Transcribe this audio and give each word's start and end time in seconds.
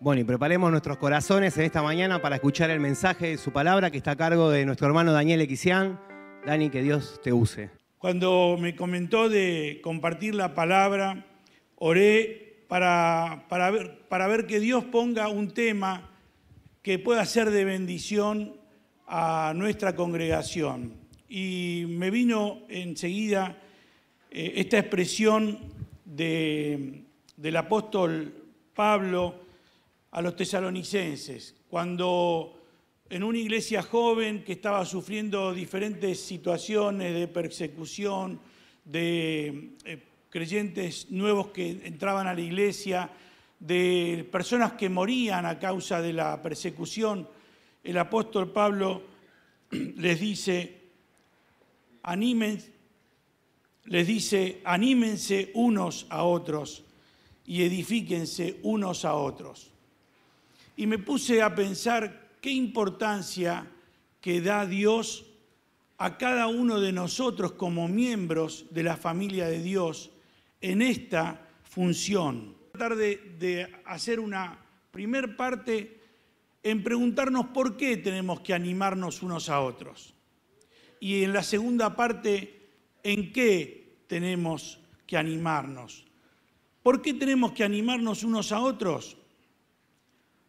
Bueno, 0.00 0.20
y 0.20 0.24
preparemos 0.24 0.70
nuestros 0.70 0.96
corazones 0.96 1.58
en 1.58 1.64
esta 1.64 1.82
mañana 1.82 2.22
para 2.22 2.36
escuchar 2.36 2.70
el 2.70 2.78
mensaje 2.78 3.30
de 3.30 3.36
su 3.36 3.50
palabra 3.52 3.90
que 3.90 3.96
está 3.96 4.12
a 4.12 4.16
cargo 4.16 4.48
de 4.48 4.64
nuestro 4.64 4.86
hermano 4.86 5.12
Daniel 5.12 5.40
Equisián. 5.40 5.98
Dani, 6.46 6.70
que 6.70 6.82
Dios 6.82 7.20
te 7.20 7.32
use. 7.32 7.70
Cuando 7.98 8.56
me 8.60 8.76
comentó 8.76 9.28
de 9.28 9.80
compartir 9.82 10.36
la 10.36 10.54
palabra, 10.54 11.26
oré 11.74 12.62
para, 12.68 13.46
para, 13.48 13.72
ver, 13.72 13.98
para 14.08 14.28
ver 14.28 14.46
que 14.46 14.60
Dios 14.60 14.84
ponga 14.84 15.26
un 15.26 15.50
tema 15.50 16.08
que 16.80 17.00
pueda 17.00 17.24
ser 17.24 17.50
de 17.50 17.64
bendición 17.64 18.54
a 19.08 19.52
nuestra 19.56 19.96
congregación. 19.96 20.92
Y 21.28 21.86
me 21.88 22.12
vino 22.12 22.60
enseguida 22.68 23.58
eh, 24.30 24.52
esta 24.54 24.78
expresión 24.78 25.58
de, 26.04 27.02
del 27.36 27.56
apóstol 27.56 28.32
Pablo, 28.76 29.47
a 30.10 30.22
los 30.22 30.36
tesalonicenses, 30.36 31.54
cuando 31.68 32.58
en 33.10 33.22
una 33.22 33.38
iglesia 33.38 33.82
joven 33.82 34.44
que 34.44 34.52
estaba 34.52 34.84
sufriendo 34.84 35.52
diferentes 35.52 36.20
situaciones 36.20 37.14
de 37.14 37.28
persecución, 37.28 38.40
de 38.84 39.76
eh, 39.84 40.02
creyentes 40.30 41.10
nuevos 41.10 41.48
que 41.48 41.70
entraban 41.84 42.26
a 42.26 42.34
la 42.34 42.40
iglesia, 42.40 43.10
de 43.58 44.26
personas 44.30 44.72
que 44.74 44.88
morían 44.88 45.44
a 45.44 45.58
causa 45.58 46.00
de 46.00 46.12
la 46.12 46.40
persecución, 46.42 47.28
el 47.82 47.98
apóstol 47.98 48.52
Pablo 48.52 49.02
les 49.70 50.20
dice, 50.20 50.80
animen, 52.02 52.62
les 53.84 54.06
dice, 54.06 54.60
anímense 54.64 55.50
unos 55.54 56.06
a 56.10 56.24
otros 56.24 56.84
y 57.46 57.62
edifíquense 57.62 58.60
unos 58.62 59.04
a 59.04 59.14
otros 59.14 59.72
y 60.78 60.86
me 60.86 60.98
puse 61.00 61.42
a 61.42 61.56
pensar 61.56 62.38
qué 62.40 62.52
importancia 62.52 63.66
que 64.20 64.40
da 64.40 64.64
Dios 64.64 65.26
a 65.98 66.16
cada 66.16 66.46
uno 66.46 66.78
de 66.78 66.92
nosotros 66.92 67.58
como 67.58 67.88
miembros 67.88 68.66
de 68.70 68.84
la 68.84 68.96
familia 68.96 69.48
de 69.48 69.60
Dios 69.60 70.12
en 70.60 70.80
esta 70.80 71.48
función. 71.64 72.54
Tratar 72.70 72.94
de, 72.94 73.16
de 73.40 73.74
hacer 73.86 74.20
una 74.20 74.56
primer 74.92 75.36
parte 75.36 76.00
en 76.62 76.84
preguntarnos 76.84 77.46
por 77.46 77.76
qué 77.76 77.96
tenemos 77.96 78.38
que 78.42 78.54
animarnos 78.54 79.20
unos 79.20 79.48
a 79.48 79.58
otros. 79.58 80.14
Y 81.00 81.24
en 81.24 81.32
la 81.32 81.42
segunda 81.42 81.96
parte, 81.96 82.68
en 83.02 83.32
qué 83.32 83.98
tenemos 84.06 84.78
que 85.08 85.16
animarnos. 85.16 86.04
¿Por 86.84 87.02
qué 87.02 87.14
tenemos 87.14 87.50
que 87.50 87.64
animarnos 87.64 88.22
unos 88.22 88.52
a 88.52 88.60
otros? 88.60 89.17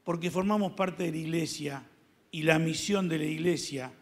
Porque 0.10 0.32
formamos 0.32 0.72
parte 0.72 1.04
de 1.04 1.12
la 1.12 1.18
iglesia 1.18 1.84
y 2.32 2.42
la 2.42 2.58
misión 2.58 3.08
de 3.08 3.20
la 3.20 3.26
iglesia 3.26 3.94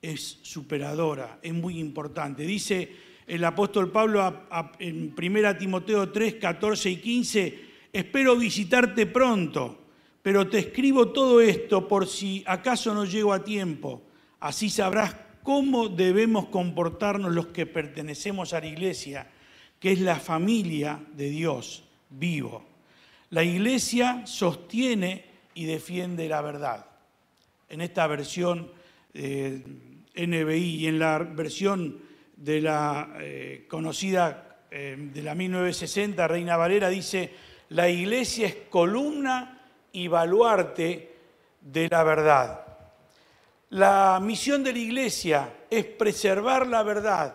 es 0.00 0.38
superadora, 0.42 1.40
es 1.42 1.52
muy 1.52 1.80
importante. 1.80 2.44
Dice 2.44 2.88
el 3.26 3.42
apóstol 3.42 3.90
Pablo 3.90 4.46
en 4.78 5.12
1 5.18 5.56
Timoteo 5.56 6.12
3, 6.12 6.36
14 6.36 6.90
y 6.90 6.96
15, 6.98 7.60
espero 7.92 8.36
visitarte 8.36 9.06
pronto, 9.06 9.80
pero 10.22 10.48
te 10.48 10.60
escribo 10.60 11.08
todo 11.08 11.40
esto 11.40 11.88
por 11.88 12.06
si 12.06 12.44
acaso 12.46 12.94
no 12.94 13.04
llego 13.04 13.32
a 13.32 13.42
tiempo. 13.42 14.02
Así 14.38 14.70
sabrás 14.70 15.16
cómo 15.42 15.88
debemos 15.88 16.50
comportarnos 16.50 17.34
los 17.34 17.48
que 17.48 17.66
pertenecemos 17.66 18.52
a 18.52 18.60
la 18.60 18.68
iglesia, 18.68 19.28
que 19.80 19.90
es 19.90 20.00
la 20.00 20.20
familia 20.20 21.04
de 21.16 21.30
Dios 21.30 21.82
vivo. 22.10 22.64
La 23.30 23.42
iglesia 23.42 24.24
sostiene 24.24 25.27
y 25.58 25.64
defiende 25.64 26.28
la 26.28 26.40
verdad. 26.40 26.86
En 27.68 27.80
esta 27.80 28.06
versión 28.06 28.70
eh, 29.12 29.60
NBI 30.14 30.76
y 30.76 30.86
en 30.86 31.00
la 31.00 31.18
versión 31.18 32.00
de 32.36 32.60
la 32.60 33.16
eh, 33.18 33.66
conocida 33.68 34.60
eh, 34.70 34.94
de 35.12 35.20
la 35.20 35.34
1960, 35.34 36.28
Reina 36.28 36.56
Valera, 36.56 36.88
dice, 36.88 37.34
la 37.70 37.88
iglesia 37.88 38.46
es 38.46 38.54
columna 38.70 39.66
y 39.90 40.06
baluarte 40.06 41.16
de 41.60 41.88
la 41.88 42.04
verdad. 42.04 42.64
La 43.70 44.20
misión 44.22 44.62
de 44.62 44.72
la 44.72 44.78
iglesia 44.78 45.54
es 45.68 45.86
preservar 45.86 46.68
la 46.68 46.84
verdad, 46.84 47.34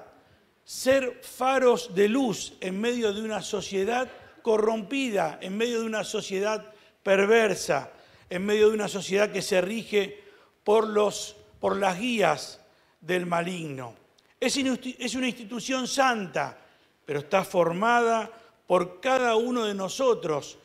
ser 0.64 1.20
faros 1.22 1.94
de 1.94 2.08
luz 2.08 2.54
en 2.62 2.80
medio 2.80 3.14
de 3.14 3.22
una 3.22 3.42
sociedad 3.42 4.08
corrompida, 4.42 5.40
en 5.42 5.58
medio 5.58 5.82
de 5.82 5.88
una 5.88 6.06
sociedad 6.06 6.72
perversa, 7.04 7.92
en 8.34 8.44
medio 8.48 8.70
de 8.70 8.74
una 8.74 8.88
sociedad 8.88 9.32
que 9.32 9.44
se 9.44 9.62
rige 9.62 10.24
por, 10.64 10.88
los, 10.88 11.36
por 11.60 11.78
las 11.78 12.00
guías 12.00 12.60
del 13.00 13.28
maligno. 13.28 13.94
Es, 14.40 14.58
es 14.58 15.14
una 15.14 15.28
institución 15.28 15.88
santa, 15.88 16.58
pero 17.06 17.20
está 17.20 17.44
formada 17.44 18.32
por 18.66 19.00
cada 19.00 19.36
uno 19.36 19.66
de 19.66 19.76
nosotros 19.76 20.58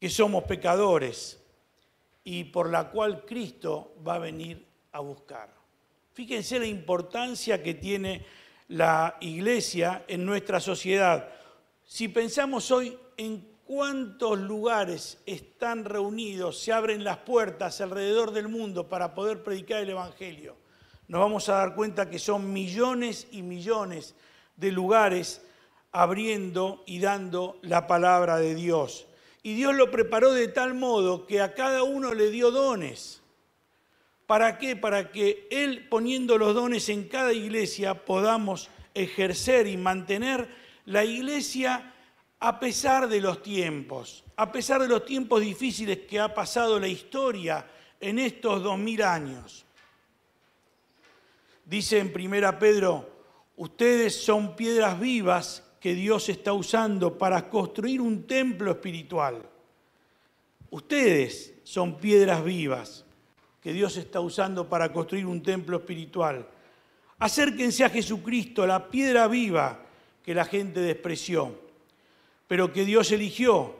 que 0.00 0.08
somos 0.08 0.44
pecadores 0.44 1.40
y 2.22 2.44
por 2.44 2.70
la 2.70 2.90
cual 2.90 3.24
Cristo 3.24 3.96
va 4.06 4.14
a 4.14 4.20
venir 4.20 4.64
a 4.92 5.00
buscar. 5.00 5.52
Fíjense 6.12 6.60
la 6.60 6.66
importancia 6.66 7.60
que 7.60 7.74
tiene 7.74 8.24
la 8.68 9.16
iglesia 9.20 10.04
en 10.06 10.24
nuestra 10.24 10.60
sociedad. 10.60 11.28
Si 11.84 12.06
pensamos 12.06 12.70
hoy 12.70 12.96
en 13.16 13.57
cuántos 13.68 14.38
lugares 14.38 15.18
están 15.26 15.84
reunidos, 15.84 16.58
se 16.58 16.72
abren 16.72 17.04
las 17.04 17.18
puertas 17.18 17.82
alrededor 17.82 18.32
del 18.32 18.48
mundo 18.48 18.88
para 18.88 19.14
poder 19.14 19.42
predicar 19.42 19.82
el 19.82 19.90
Evangelio. 19.90 20.56
Nos 21.06 21.20
vamos 21.20 21.50
a 21.50 21.56
dar 21.56 21.74
cuenta 21.74 22.08
que 22.08 22.18
son 22.18 22.50
millones 22.50 23.28
y 23.30 23.42
millones 23.42 24.14
de 24.56 24.72
lugares 24.72 25.44
abriendo 25.92 26.82
y 26.86 27.00
dando 27.00 27.58
la 27.60 27.86
palabra 27.86 28.38
de 28.38 28.54
Dios. 28.54 29.06
Y 29.42 29.54
Dios 29.54 29.74
lo 29.74 29.90
preparó 29.90 30.32
de 30.32 30.48
tal 30.48 30.72
modo 30.72 31.26
que 31.26 31.42
a 31.42 31.52
cada 31.52 31.82
uno 31.82 32.14
le 32.14 32.30
dio 32.30 32.50
dones. 32.50 33.20
¿Para 34.26 34.56
qué? 34.56 34.76
Para 34.76 35.12
que 35.12 35.46
Él 35.50 35.88
poniendo 35.90 36.38
los 36.38 36.54
dones 36.54 36.88
en 36.88 37.06
cada 37.06 37.34
iglesia 37.34 38.06
podamos 38.06 38.70
ejercer 38.94 39.66
y 39.66 39.76
mantener 39.76 40.48
la 40.86 41.04
iglesia 41.04 41.92
a 42.40 42.60
pesar 42.60 43.08
de 43.08 43.20
los 43.20 43.42
tiempos, 43.42 44.24
a 44.36 44.52
pesar 44.52 44.80
de 44.80 44.88
los 44.88 45.04
tiempos 45.04 45.40
difíciles 45.40 45.98
que 46.08 46.20
ha 46.20 46.32
pasado 46.32 46.78
la 46.78 46.88
historia 46.88 47.66
en 48.00 48.18
estos 48.18 48.62
dos 48.62 48.78
mil 48.78 49.02
años. 49.02 49.64
Dice 51.64 51.98
en 51.98 52.12
Primera 52.12 52.58
Pedro, 52.58 53.10
ustedes 53.56 54.14
son 54.14 54.54
piedras 54.54 54.98
vivas 54.98 55.64
que 55.80 55.94
Dios 55.94 56.28
está 56.28 56.52
usando 56.52 57.18
para 57.18 57.48
construir 57.48 58.00
un 58.00 58.26
templo 58.26 58.70
espiritual. 58.70 59.42
Ustedes 60.70 61.54
son 61.64 61.98
piedras 61.98 62.44
vivas 62.44 63.04
que 63.60 63.72
Dios 63.72 63.96
está 63.96 64.20
usando 64.20 64.68
para 64.68 64.92
construir 64.92 65.26
un 65.26 65.42
templo 65.42 65.78
espiritual. 65.78 66.46
Acérquense 67.18 67.84
a 67.84 67.90
Jesucristo, 67.90 68.66
la 68.66 68.88
piedra 68.88 69.26
viva 69.26 69.84
que 70.22 70.34
la 70.34 70.44
gente 70.44 70.80
despreció 70.80 71.67
pero 72.48 72.72
que 72.72 72.84
Dios 72.84 73.12
eligió. 73.12 73.76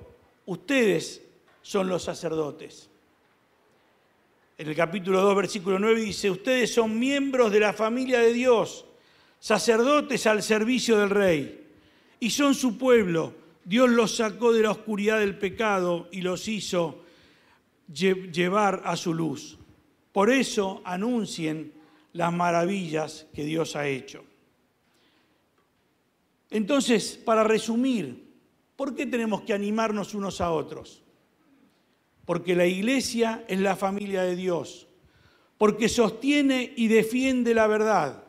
Ustedes 0.46 1.22
son 1.62 1.88
los 1.88 2.04
sacerdotes. 2.04 2.88
En 4.58 4.68
el 4.68 4.76
capítulo 4.76 5.20
2, 5.22 5.36
versículo 5.36 5.78
9 5.78 6.00
dice, 6.00 6.30
ustedes 6.30 6.72
son 6.72 6.98
miembros 6.98 7.50
de 7.50 7.60
la 7.60 7.72
familia 7.72 8.20
de 8.20 8.32
Dios, 8.32 8.84
sacerdotes 9.40 10.26
al 10.26 10.42
servicio 10.42 10.98
del 10.98 11.10
rey, 11.10 11.66
y 12.20 12.30
son 12.30 12.54
su 12.54 12.76
pueblo. 12.76 13.34
Dios 13.64 13.88
los 13.88 14.16
sacó 14.16 14.52
de 14.52 14.62
la 14.62 14.72
oscuridad 14.72 15.20
del 15.20 15.38
pecado 15.38 16.08
y 16.10 16.22
los 16.22 16.48
hizo 16.48 17.04
llevar 17.92 18.82
a 18.84 18.96
su 18.96 19.14
luz. 19.14 19.58
Por 20.12 20.30
eso 20.30 20.82
anuncien 20.84 21.72
las 22.12 22.32
maravillas 22.32 23.26
que 23.32 23.44
Dios 23.44 23.76
ha 23.76 23.86
hecho. 23.86 24.24
Entonces, 26.50 27.20
para 27.24 27.44
resumir, 27.44 28.27
¿Por 28.78 28.94
qué 28.94 29.06
tenemos 29.06 29.42
que 29.42 29.52
animarnos 29.52 30.14
unos 30.14 30.40
a 30.40 30.52
otros? 30.52 31.02
Porque 32.24 32.54
la 32.54 32.64
iglesia 32.64 33.44
es 33.48 33.58
la 33.58 33.74
familia 33.74 34.22
de 34.22 34.36
Dios, 34.36 34.86
porque 35.58 35.88
sostiene 35.88 36.74
y 36.76 36.86
defiende 36.86 37.54
la 37.54 37.66
verdad, 37.66 38.22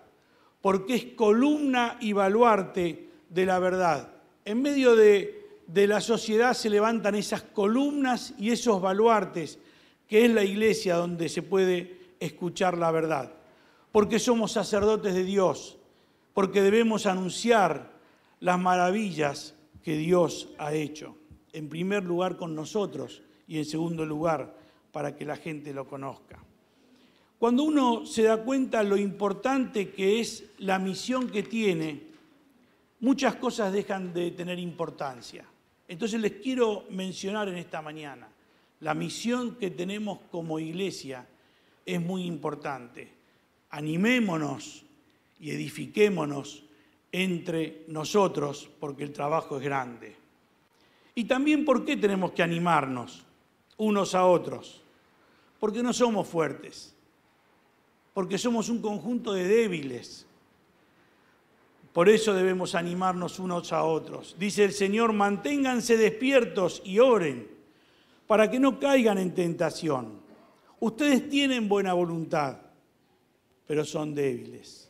porque 0.59 0.95
es 0.95 1.05
columna 1.15 1.99
y 2.01 2.13
baluarte 2.13 3.09
de 3.29 3.45
la 3.45 3.59
verdad. 3.59 4.11
En 4.43 4.63
medio 4.63 4.95
de, 4.95 5.59
de 5.67 5.85
la 5.85 6.01
sociedad 6.01 6.55
se 6.55 6.71
levantan 6.71 7.13
esas 7.13 7.43
columnas 7.43 8.33
y 8.39 8.49
esos 8.49 8.81
baluartes, 8.81 9.59
que 10.07 10.25
es 10.25 10.31
la 10.31 10.43
iglesia 10.43 10.95
donde 10.95 11.29
se 11.29 11.43
puede 11.43 12.15
escuchar 12.19 12.75
la 12.75 12.89
verdad. 12.89 13.31
Porque 13.91 14.17
somos 14.17 14.53
sacerdotes 14.53 15.13
de 15.13 15.25
Dios, 15.25 15.77
porque 16.33 16.63
debemos 16.63 17.05
anunciar 17.05 17.91
las 18.39 18.59
maravillas 18.59 19.53
que 19.83 19.97
Dios 19.97 20.49
ha 20.57 20.73
hecho, 20.73 21.15
en 21.53 21.69
primer 21.69 22.03
lugar 22.03 22.37
con 22.37 22.55
nosotros 22.55 23.21
y 23.47 23.57
en 23.57 23.65
segundo 23.65 24.05
lugar, 24.05 24.55
para 24.91 25.15
que 25.15 25.25
la 25.25 25.35
gente 25.35 25.73
lo 25.73 25.87
conozca. 25.87 26.39
Cuando 27.37 27.63
uno 27.63 28.05
se 28.05 28.23
da 28.23 28.43
cuenta 28.43 28.83
lo 28.83 28.97
importante 28.97 29.91
que 29.91 30.19
es 30.19 30.43
la 30.57 30.77
misión 30.77 31.29
que 31.29 31.43
tiene, 31.43 32.03
muchas 32.99 33.35
cosas 33.35 33.71
dejan 33.71 34.13
de 34.13 34.31
tener 34.31 34.59
importancia. 34.59 35.45
Entonces 35.87 36.19
les 36.19 36.33
quiero 36.33 36.85
mencionar 36.89 37.47
en 37.47 37.57
esta 37.57 37.81
mañana, 37.81 38.27
la 38.81 38.93
misión 38.93 39.55
que 39.55 39.71
tenemos 39.71 40.19
como 40.31 40.59
iglesia 40.59 41.27
es 41.85 42.01
muy 42.01 42.23
importante. 42.23 43.11
Animémonos 43.71 44.83
y 45.39 45.51
edifiquémonos 45.51 46.63
entre 47.11 47.85
nosotros 47.87 48.69
porque 48.79 49.03
el 49.03 49.11
trabajo 49.11 49.57
es 49.57 49.63
grande. 49.63 50.15
Y 51.15 51.25
también 51.25 51.65
por 51.65 51.85
qué 51.85 51.97
tenemos 51.97 52.31
que 52.31 52.43
animarnos 52.43 53.25
unos 53.77 54.15
a 54.15 54.25
otros. 54.25 54.81
Porque 55.59 55.83
no 55.83 55.91
somos 55.91 56.27
fuertes, 56.27 56.95
porque 58.13 58.37
somos 58.37 58.69
un 58.69 58.81
conjunto 58.81 59.33
de 59.33 59.45
débiles. 59.45 60.25
Por 61.91 62.07
eso 62.07 62.33
debemos 62.33 62.75
animarnos 62.75 63.39
unos 63.39 63.73
a 63.73 63.83
otros. 63.83 64.35
Dice 64.39 64.63
el 64.63 64.71
Señor, 64.71 65.11
manténganse 65.11 65.97
despiertos 65.97 66.81
y 66.85 66.99
oren 66.99 67.47
para 68.27 68.49
que 68.49 68.59
no 68.59 68.79
caigan 68.79 69.17
en 69.17 69.33
tentación. 69.33 70.21
Ustedes 70.79 71.27
tienen 71.29 71.67
buena 71.67 71.93
voluntad, 71.93 72.57
pero 73.67 73.83
son 73.83 74.15
débiles. 74.15 74.88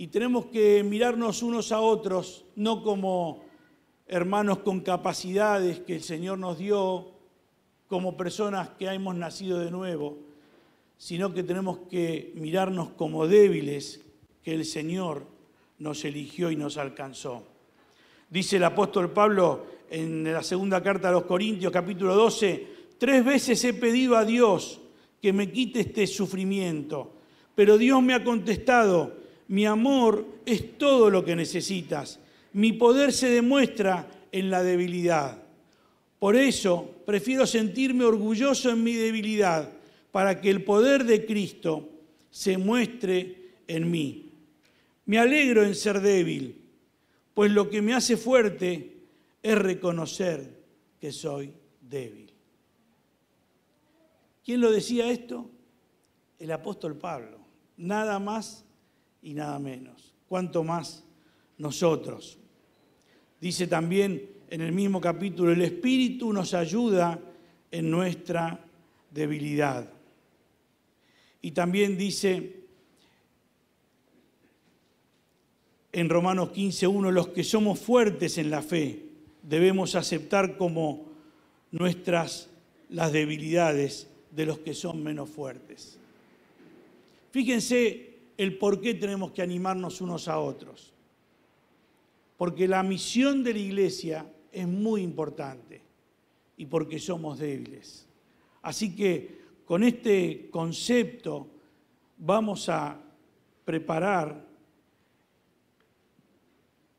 Y 0.00 0.06
tenemos 0.06 0.46
que 0.46 0.82
mirarnos 0.82 1.42
unos 1.42 1.72
a 1.72 1.80
otros, 1.82 2.46
no 2.56 2.82
como 2.82 3.44
hermanos 4.06 4.60
con 4.60 4.80
capacidades 4.80 5.80
que 5.80 5.94
el 5.94 6.02
Señor 6.02 6.38
nos 6.38 6.56
dio, 6.56 7.10
como 7.86 8.16
personas 8.16 8.70
que 8.78 8.86
hemos 8.86 9.14
nacido 9.14 9.58
de 9.58 9.70
nuevo, 9.70 10.16
sino 10.96 11.34
que 11.34 11.42
tenemos 11.42 11.80
que 11.90 12.32
mirarnos 12.36 12.92
como 12.92 13.26
débiles 13.26 14.00
que 14.42 14.54
el 14.54 14.64
Señor 14.64 15.26
nos 15.78 16.02
eligió 16.06 16.50
y 16.50 16.56
nos 16.56 16.78
alcanzó. 16.78 17.42
Dice 18.30 18.56
el 18.56 18.64
apóstol 18.64 19.10
Pablo 19.10 19.66
en 19.90 20.32
la 20.32 20.42
segunda 20.42 20.82
carta 20.82 21.10
a 21.10 21.12
los 21.12 21.24
Corintios, 21.24 21.70
capítulo 21.70 22.14
12, 22.14 22.68
tres 22.96 23.22
veces 23.22 23.62
he 23.64 23.74
pedido 23.74 24.16
a 24.16 24.24
Dios 24.24 24.80
que 25.20 25.34
me 25.34 25.52
quite 25.52 25.80
este 25.80 26.06
sufrimiento, 26.06 27.12
pero 27.54 27.76
Dios 27.76 28.02
me 28.02 28.14
ha 28.14 28.24
contestado, 28.24 29.19
mi 29.50 29.66
amor 29.66 30.24
es 30.46 30.78
todo 30.78 31.10
lo 31.10 31.24
que 31.24 31.34
necesitas. 31.34 32.20
Mi 32.52 32.72
poder 32.72 33.12
se 33.12 33.30
demuestra 33.30 34.08
en 34.30 34.48
la 34.48 34.62
debilidad. 34.62 35.42
Por 36.20 36.36
eso 36.36 36.88
prefiero 37.04 37.44
sentirme 37.48 38.04
orgulloso 38.04 38.70
en 38.70 38.84
mi 38.84 38.92
debilidad, 38.94 39.68
para 40.12 40.40
que 40.40 40.50
el 40.50 40.62
poder 40.62 41.04
de 41.04 41.26
Cristo 41.26 41.88
se 42.30 42.58
muestre 42.58 43.50
en 43.66 43.90
mí. 43.90 44.30
Me 45.06 45.18
alegro 45.18 45.64
en 45.64 45.74
ser 45.74 46.00
débil, 46.00 46.54
pues 47.34 47.50
lo 47.50 47.68
que 47.68 47.82
me 47.82 47.92
hace 47.92 48.16
fuerte 48.16 48.98
es 49.42 49.58
reconocer 49.58 50.48
que 51.00 51.10
soy 51.10 51.52
débil. 51.80 52.32
¿Quién 54.44 54.60
lo 54.60 54.70
decía 54.70 55.10
esto? 55.10 55.50
El 56.38 56.52
apóstol 56.52 56.96
Pablo. 56.96 57.38
Nada 57.76 58.20
más 58.20 58.64
y 59.22 59.34
nada 59.34 59.58
menos. 59.58 60.14
Cuanto 60.28 60.64
más 60.64 61.04
nosotros. 61.58 62.38
Dice 63.40 63.66
también 63.66 64.28
en 64.48 64.60
el 64.60 64.72
mismo 64.72 65.00
capítulo, 65.00 65.52
el 65.52 65.62
Espíritu 65.62 66.32
nos 66.32 66.54
ayuda 66.54 67.18
en 67.70 67.90
nuestra 67.90 68.64
debilidad. 69.10 69.88
Y 71.42 71.52
también 71.52 71.96
dice 71.96 72.60
en 75.92 76.08
Romanos 76.08 76.50
15.1, 76.50 77.10
los 77.10 77.28
que 77.28 77.44
somos 77.44 77.78
fuertes 77.78 78.38
en 78.38 78.50
la 78.50 78.62
fe 78.62 79.04
debemos 79.42 79.94
aceptar 79.94 80.56
como 80.56 81.06
nuestras 81.72 82.48
las 82.88 83.12
debilidades 83.12 84.08
de 84.30 84.46
los 84.46 84.58
que 84.58 84.74
son 84.74 85.02
menos 85.02 85.30
fuertes. 85.30 85.98
Fíjense 87.30 88.09
el 88.40 88.56
por 88.56 88.80
qué 88.80 88.94
tenemos 88.94 89.32
que 89.32 89.42
animarnos 89.42 90.00
unos 90.00 90.26
a 90.26 90.38
otros. 90.38 90.94
Porque 92.38 92.66
la 92.66 92.82
misión 92.82 93.44
de 93.44 93.52
la 93.52 93.58
iglesia 93.58 94.32
es 94.50 94.66
muy 94.66 95.02
importante 95.02 95.82
y 96.56 96.64
porque 96.64 96.98
somos 96.98 97.38
débiles. 97.38 98.06
Así 98.62 98.96
que 98.96 99.40
con 99.66 99.82
este 99.82 100.48
concepto 100.50 101.48
vamos 102.16 102.70
a 102.70 102.98
preparar 103.66 104.42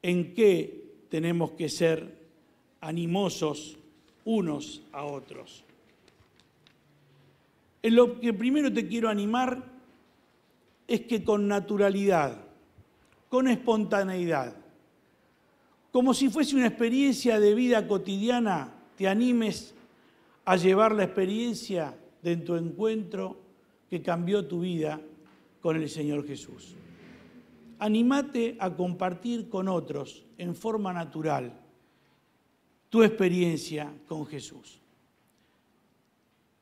en 0.04 0.36
qué 0.36 0.84
tenemos 1.10 1.54
que 1.54 1.70
ser 1.70 2.20
animosos 2.82 3.80
unos 4.26 4.84
a 4.92 5.06
otros. 5.06 5.64
En 7.82 7.96
lo 7.96 8.20
que 8.20 8.32
primero 8.32 8.72
te 8.72 8.88
quiero 8.88 9.10
animar 9.10 9.71
es 10.92 11.02
que 11.02 11.24
con 11.24 11.48
naturalidad, 11.48 12.38
con 13.30 13.48
espontaneidad, 13.48 14.56
como 15.92 16.14
si 16.14 16.30
fuese 16.30 16.56
una 16.56 16.68
experiencia 16.68 17.40
de 17.40 17.56
vida 17.56 17.88
cotidiana, 17.88 18.74
te 18.98 19.08
animes 19.08 19.74
a 20.46 20.56
llevar 20.58 20.94
la 20.94 21.06
experiencia 21.06 21.96
de 22.22 22.38
tu 22.38 22.56
encuentro 22.56 23.38
que 23.90 24.02
cambió 24.02 24.46
tu 24.46 24.62
vida 24.62 25.02
con 25.62 25.76
el 25.76 25.90
Señor 25.90 26.26
Jesús. 26.26 26.76
Animate 27.80 28.58
a 28.60 28.76
compartir 28.76 29.50
con 29.50 29.68
otros 29.68 30.26
en 30.38 30.56
forma 30.56 30.94
natural 30.94 31.54
tu 32.90 33.04
experiencia 33.04 33.94
con 34.08 34.26
Jesús. 34.26 34.80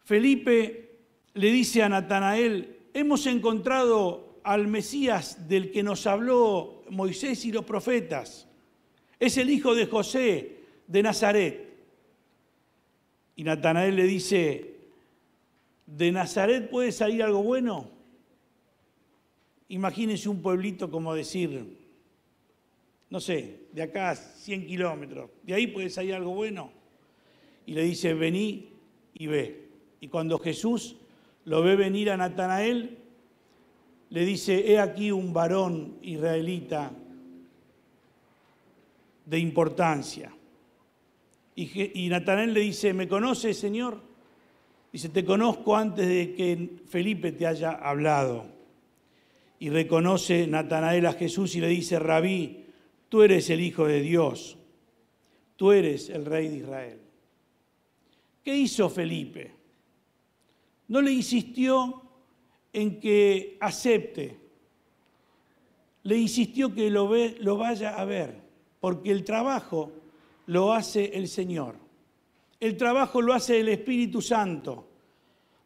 Felipe 0.04 0.98
le 1.34 1.52
dice 1.52 1.84
a 1.84 1.90
Natanael, 1.90 2.79
hemos 2.94 3.26
encontrado 3.26 4.40
al 4.44 4.68
Mesías 4.68 5.48
del 5.48 5.72
que 5.72 5.84
nos 5.84 6.08
habló 6.08 6.84
Moisés 6.90 7.46
y 7.46 7.52
los 7.52 7.66
profetas. 7.66 8.48
Es 9.20 9.38
el 9.38 9.50
hijo 9.50 9.76
de 9.76 9.86
José 9.86 10.60
de 10.88 11.04
Nazaret. 11.04 11.70
Y 13.36 13.44
Natanael 13.44 13.96
le 13.96 14.04
dice, 14.04 14.76
¿de 15.86 16.12
Nazaret 16.12 16.70
puede 16.70 16.92
salir 16.92 17.24
algo 17.24 17.44
bueno? 17.44 17.90
Imagínense 19.70 20.28
un 20.30 20.42
pueblito 20.42 20.90
como 20.90 21.14
decir, 21.14 21.78
no 23.10 23.20
sé, 23.20 23.68
de 23.72 23.84
acá 23.84 24.12
a 24.12 24.16
100 24.16 24.68
kilómetros, 24.68 25.30
¿de 25.44 25.54
ahí 25.54 25.68
puede 25.68 25.90
salir 25.90 26.16
algo 26.16 26.34
bueno? 26.34 26.72
Y 27.66 27.74
le 27.74 27.84
dice, 27.84 28.14
vení 28.14 28.70
y 29.14 29.28
ve. 29.28 29.70
Y 30.02 30.08
cuando 30.08 30.40
Jesús 30.40 30.96
lo 31.50 31.64
ve 31.64 31.76
venir 31.76 32.12
a 32.12 32.18
Natanael, 32.18 32.96
le 34.12 34.24
dice, 34.24 34.72
he 34.72 34.78
aquí 34.78 35.12
un 35.12 35.34
varón 35.34 35.98
israelita 36.04 36.92
de 39.26 39.40
importancia. 39.40 40.32
Y, 41.56 42.04
y 42.06 42.08
Natanael 42.10 42.54
le 42.54 42.60
dice, 42.60 42.94
¿me 42.94 43.08
conoces, 43.08 43.58
Señor? 43.58 44.00
Dice, 44.94 45.10
te 45.10 45.26
conozco 45.26 45.76
antes 45.76 46.08
de 46.08 46.36
que 46.36 46.70
Felipe 46.88 47.32
te 47.32 47.48
haya 47.48 47.72
hablado. 47.72 48.46
Y 49.58 49.72
reconoce 49.72 50.46
Natanael 50.46 51.08
a 51.08 51.14
Jesús 51.14 51.56
y 51.56 51.62
le 51.62 51.68
dice, 51.68 51.98
Rabí, 51.98 52.66
tú 53.10 53.24
eres 53.24 53.50
el 53.50 53.62
Hijo 53.62 53.88
de 53.88 54.02
Dios, 54.02 54.56
tú 55.56 55.72
eres 55.72 56.12
el 56.12 56.26
Rey 56.26 56.48
de 56.48 56.58
Israel. 56.58 57.00
¿Qué 58.44 58.56
hizo 58.56 58.88
Felipe? 58.88 59.59
No 60.90 61.02
le 61.02 61.12
insistió 61.12 62.02
en 62.74 63.00
que 63.00 63.58
acepte, 63.62 64.38
le 66.04 66.18
insistió 66.18 66.74
que 66.74 66.90
lo, 66.90 67.08
vaya 67.58 67.96
a 67.96 68.06
ver, 68.06 68.42
porque 68.80 69.12
el 69.12 69.24
trabajo 69.24 69.92
lo 70.48 70.74
hace 70.74 71.12
el 71.16 71.28
Señor. 71.28 71.76
El 72.60 72.78
trabajo 72.78 73.22
lo 73.22 73.34
hace 73.34 73.60
el 73.60 73.70
Espíritu 73.70 74.22
Santo. 74.22 74.88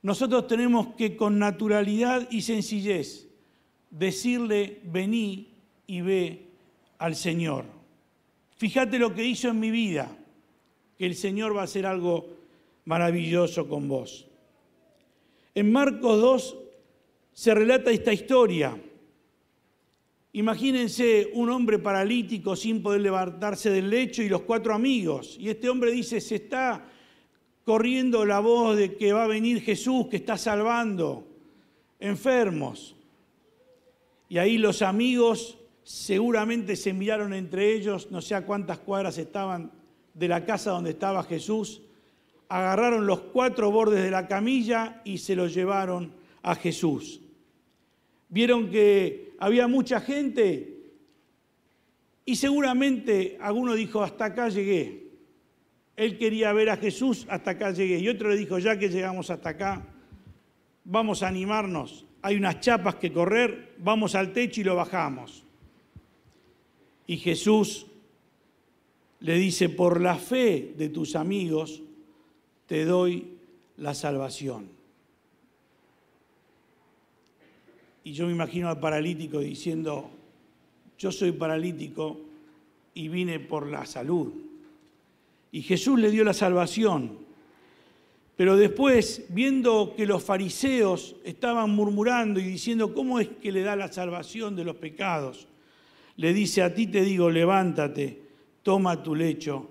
Nosotros 0.01 0.47
tenemos 0.47 0.87
que 0.95 1.15
con 1.15 1.39
naturalidad 1.39 2.27
y 2.29 2.41
sencillez 2.41 3.27
decirle, 3.89 4.81
vení 4.83 5.47
y 5.87 6.01
ve 6.01 6.47
al 6.97 7.15
Señor. 7.15 7.65
Fíjate 8.57 8.99
lo 8.99 9.13
que 9.13 9.25
hizo 9.25 9.49
en 9.49 9.59
mi 9.59 9.71
vida, 9.71 10.15
que 10.97 11.05
el 11.05 11.15
Señor 11.15 11.55
va 11.55 11.61
a 11.61 11.65
hacer 11.65 11.85
algo 11.85 12.27
maravilloso 12.85 13.69
con 13.69 13.87
vos. 13.87 14.27
En 15.55 15.71
Marcos 15.71 16.19
2 16.19 16.57
se 17.33 17.53
relata 17.53 17.91
esta 17.91 18.13
historia. 18.13 18.79
Imagínense 20.33 21.29
un 21.33 21.49
hombre 21.51 21.77
paralítico 21.77 22.55
sin 22.55 22.81
poder 22.81 23.01
levantarse 23.01 23.69
del 23.69 23.89
lecho 23.89 24.23
y 24.23 24.29
los 24.29 24.41
cuatro 24.41 24.73
amigos. 24.73 25.37
Y 25.39 25.49
este 25.49 25.69
hombre 25.69 25.91
dice, 25.91 26.19
se 26.19 26.35
está 26.35 26.85
corriendo 27.63 28.25
la 28.25 28.39
voz 28.39 28.75
de 28.75 28.95
que 28.95 29.13
va 29.13 29.25
a 29.25 29.27
venir 29.27 29.61
Jesús, 29.61 30.07
que 30.07 30.17
está 30.17 30.37
salvando 30.37 31.27
enfermos. 31.99 32.95
Y 34.27 34.39
ahí 34.39 34.57
los 34.57 34.81
amigos 34.81 35.59
seguramente 35.83 36.75
se 36.75 36.93
miraron 36.93 37.33
entre 37.33 37.73
ellos, 37.73 38.09
no 38.09 38.21
sé 38.21 38.33
a 38.33 38.45
cuántas 38.45 38.79
cuadras 38.79 39.17
estaban 39.17 39.71
de 40.13 40.27
la 40.27 40.45
casa 40.45 40.71
donde 40.71 40.91
estaba 40.91 41.23
Jesús, 41.23 41.81
agarraron 42.53 43.07
los 43.07 43.21
cuatro 43.21 43.71
bordes 43.71 44.03
de 44.03 44.11
la 44.11 44.27
camilla 44.27 45.01
y 45.03 45.17
se 45.17 45.35
los 45.35 45.55
llevaron 45.55 46.13
a 46.43 46.53
Jesús. 46.53 47.19
Vieron 48.29 48.69
que 48.69 49.33
había 49.39 49.67
mucha 49.67 49.99
gente 49.99 50.91
y 52.25 52.35
seguramente 52.35 53.39
alguno 53.41 53.73
dijo, 53.73 54.03
hasta 54.03 54.25
acá 54.25 54.49
llegué. 54.49 55.07
Él 55.95 56.15
quería 56.19 56.53
ver 56.53 56.69
a 56.69 56.77
Jesús, 56.77 57.25
hasta 57.27 57.51
acá 57.51 57.71
llegué. 57.71 57.97
Y 57.97 58.07
otro 58.07 58.29
le 58.29 58.37
dijo, 58.37 58.59
ya 58.59 58.77
que 58.77 58.89
llegamos 58.89 59.31
hasta 59.31 59.49
acá, 59.49 59.87
vamos 60.83 61.23
a 61.23 61.29
animarnos. 61.29 62.05
Hay 62.21 62.35
unas 62.35 62.59
chapas 62.59 62.95
que 62.95 63.11
correr, 63.11 63.73
vamos 63.79 64.13
al 64.13 64.31
techo 64.31 64.61
y 64.61 64.63
lo 64.63 64.75
bajamos. 64.75 65.43
Y 67.07 67.17
Jesús 67.17 67.87
le 69.21 69.39
dice, 69.39 69.69
por 69.69 69.99
la 69.99 70.17
fe 70.17 70.75
de 70.77 70.89
tus 70.89 71.15
amigos, 71.15 71.81
te 72.67 72.85
doy 72.85 73.37
la 73.77 73.93
salvación. 73.93 74.67
Y 78.03 78.13
yo 78.13 78.25
me 78.25 78.33
imagino 78.33 78.69
al 78.69 78.79
paralítico 78.79 79.39
diciendo, 79.39 80.09
yo 80.97 81.11
soy 81.11 81.31
paralítico 81.31 82.19
y 82.93 83.07
vine 83.07 83.39
por 83.39 83.67
la 83.67 83.85
salud. 83.85 84.33
Y 85.51 85.61
Jesús 85.61 85.99
le 85.99 86.11
dio 86.11 86.23
la 86.23 86.33
salvación. 86.33 87.23
Pero 88.35 88.57
después, 88.57 89.25
viendo 89.29 89.93
que 89.95 90.05
los 90.05 90.23
fariseos 90.23 91.15
estaban 91.23 91.69
murmurando 91.69 92.39
y 92.39 92.43
diciendo, 92.43 92.93
¿cómo 92.93 93.19
es 93.19 93.29
que 93.29 93.51
le 93.51 93.61
da 93.61 93.75
la 93.75 93.91
salvación 93.91 94.55
de 94.55 94.63
los 94.63 94.75
pecados? 94.75 95.47
Le 96.17 96.33
dice, 96.33 96.61
a 96.61 96.73
ti 96.73 96.87
te 96.87 97.01
digo, 97.01 97.29
levántate, 97.29 98.21
toma 98.63 99.01
tu 99.01 99.15
lecho 99.15 99.69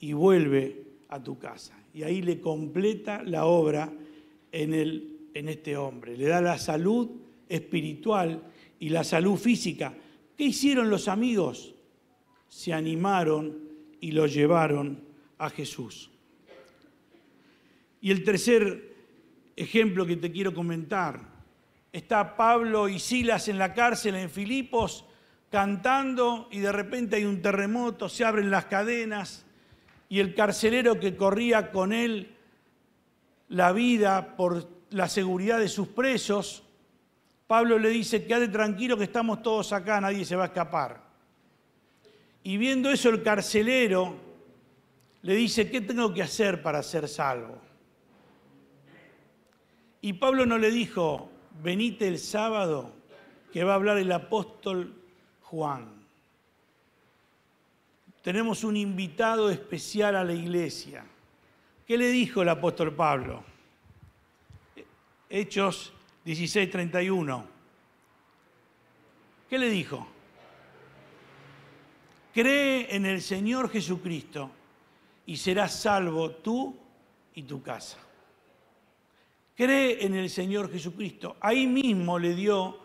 y 0.00 0.12
vuelve 0.12 0.84
a 1.08 1.22
tu 1.22 1.38
casa. 1.38 1.76
Y 1.94 2.02
ahí 2.02 2.22
le 2.22 2.40
completa 2.40 3.22
la 3.22 3.46
obra 3.46 3.92
en, 4.50 4.74
el, 4.74 5.28
en 5.32 5.48
este 5.48 5.76
hombre. 5.76 6.16
Le 6.16 6.26
da 6.26 6.40
la 6.40 6.58
salud 6.58 7.08
espiritual 7.48 8.42
y 8.80 8.88
la 8.88 9.04
salud 9.04 9.36
física. 9.36 9.94
¿Qué 10.36 10.44
hicieron 10.44 10.90
los 10.90 11.08
amigos? 11.08 11.74
Se 12.48 12.72
animaron 12.72 13.58
y 14.00 14.10
lo 14.10 14.26
llevaron 14.26 15.04
a 15.38 15.48
Jesús. 15.50 16.10
Y 18.00 18.10
el 18.10 18.24
tercer 18.24 18.94
ejemplo 19.56 20.04
que 20.04 20.16
te 20.16 20.30
quiero 20.30 20.52
comentar, 20.52 21.20
está 21.92 22.36
Pablo 22.36 22.88
y 22.88 22.98
Silas 22.98 23.48
en 23.48 23.58
la 23.58 23.72
cárcel 23.72 24.16
en 24.16 24.28
Filipos 24.28 25.04
cantando 25.54 26.48
y 26.50 26.58
de 26.58 26.72
repente 26.72 27.14
hay 27.14 27.24
un 27.24 27.40
terremoto, 27.40 28.08
se 28.08 28.24
abren 28.24 28.50
las 28.50 28.64
cadenas 28.64 29.46
y 30.08 30.20
el 30.20 30.34
carcelero 30.34 31.00
que 31.00 31.16
corría 31.16 31.70
con 31.72 31.92
él 31.92 32.36
la 33.48 33.72
vida 33.72 34.36
por 34.36 34.68
la 34.90 35.08
seguridad 35.08 35.58
de 35.58 35.68
sus 35.68 35.88
presos, 35.88 36.62
Pablo 37.46 37.78
le 37.78 37.90
dice, 37.90 38.24
quédate 38.26 38.48
tranquilo 38.48 38.96
que 38.96 39.04
estamos 39.04 39.42
todos 39.42 39.72
acá, 39.72 40.00
nadie 40.00 40.24
se 40.24 40.36
va 40.36 40.44
a 40.44 40.46
escapar. 40.46 41.02
Y 42.42 42.56
viendo 42.56 42.90
eso 42.90 43.10
el 43.10 43.22
carcelero 43.22 44.14
le 45.22 45.34
dice, 45.34 45.70
¿qué 45.70 45.80
tengo 45.80 46.12
que 46.12 46.22
hacer 46.22 46.62
para 46.62 46.82
ser 46.82 47.08
salvo? 47.08 47.58
Y 50.00 50.12
Pablo 50.14 50.44
no 50.44 50.58
le 50.58 50.70
dijo, 50.70 51.30
venite 51.62 52.06
el 52.06 52.18
sábado 52.18 52.92
que 53.52 53.64
va 53.64 53.72
a 53.72 53.76
hablar 53.76 53.96
el 53.96 54.12
apóstol 54.12 54.94
Juan. 55.42 55.93
Tenemos 58.24 58.64
un 58.64 58.74
invitado 58.74 59.50
especial 59.50 60.16
a 60.16 60.24
la 60.24 60.32
iglesia. 60.32 61.04
¿Qué 61.86 61.98
le 61.98 62.08
dijo 62.08 62.40
el 62.40 62.48
apóstol 62.48 62.94
Pablo? 62.94 63.44
Hechos 65.28 65.92
16:31. 66.24 67.44
¿Qué 69.50 69.58
le 69.58 69.68
dijo? 69.68 70.08
Cree 72.32 72.96
en 72.96 73.04
el 73.04 73.20
Señor 73.20 73.68
Jesucristo 73.68 74.50
y 75.26 75.36
serás 75.36 75.78
salvo 75.78 76.30
tú 76.30 76.74
y 77.34 77.42
tu 77.42 77.60
casa. 77.60 77.98
Cree 79.54 80.02
en 80.02 80.14
el 80.14 80.30
Señor 80.30 80.72
Jesucristo. 80.72 81.36
Ahí 81.42 81.66
mismo 81.66 82.18
le 82.18 82.34
dio 82.34 82.78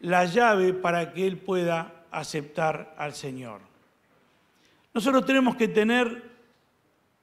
la 0.00 0.26
llave 0.26 0.74
para 0.74 1.14
que 1.14 1.26
él 1.26 1.38
pueda 1.38 2.04
aceptar 2.10 2.94
al 2.98 3.14
Señor. 3.14 3.77
Nosotros 4.94 5.26
tenemos 5.26 5.56
que 5.56 5.68
tener 5.68 6.22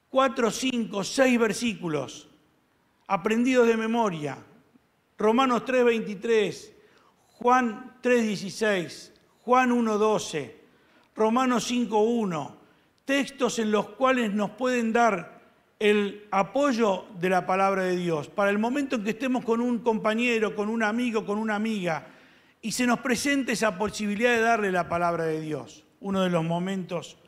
cuatro, 0.08 0.50
cinco, 0.50 1.04
seis 1.04 1.38
versículos 1.38 2.28
aprendidos 3.06 3.68
de 3.68 3.76
memoria. 3.76 4.38
Romanos 5.18 5.64
3:23, 5.64 6.72
Juan 7.38 7.96
3:16, 8.02 9.12
Juan 9.42 9.72
1:12, 9.72 10.56
Romanos 11.14 11.70
5:1, 11.70 12.56
textos 13.04 13.58
en 13.58 13.70
los 13.70 13.90
cuales 13.90 14.32
nos 14.32 14.50
pueden 14.50 14.92
dar 14.92 15.36
el 15.78 16.26
apoyo 16.30 17.04
de 17.20 17.28
la 17.28 17.46
palabra 17.46 17.82
de 17.82 17.96
Dios. 17.96 18.28
Para 18.28 18.50
el 18.50 18.58
momento 18.58 18.96
en 18.96 19.04
que 19.04 19.10
estemos 19.10 19.44
con 19.44 19.60
un 19.60 19.80
compañero, 19.80 20.54
con 20.54 20.68
un 20.68 20.82
amigo, 20.82 21.24
con 21.24 21.38
una 21.38 21.54
amiga, 21.54 22.08
y 22.62 22.72
se 22.72 22.86
nos 22.86 23.00
presente 23.00 23.52
esa 23.52 23.76
posibilidad 23.76 24.34
de 24.34 24.40
darle 24.40 24.72
la 24.72 24.88
palabra 24.88 25.24
de 25.24 25.40
Dios. 25.40 25.84
Uno 26.00 26.22
de 26.22 26.30
los 26.30 26.44
momentos 26.44 27.18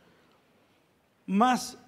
más 1.29 1.79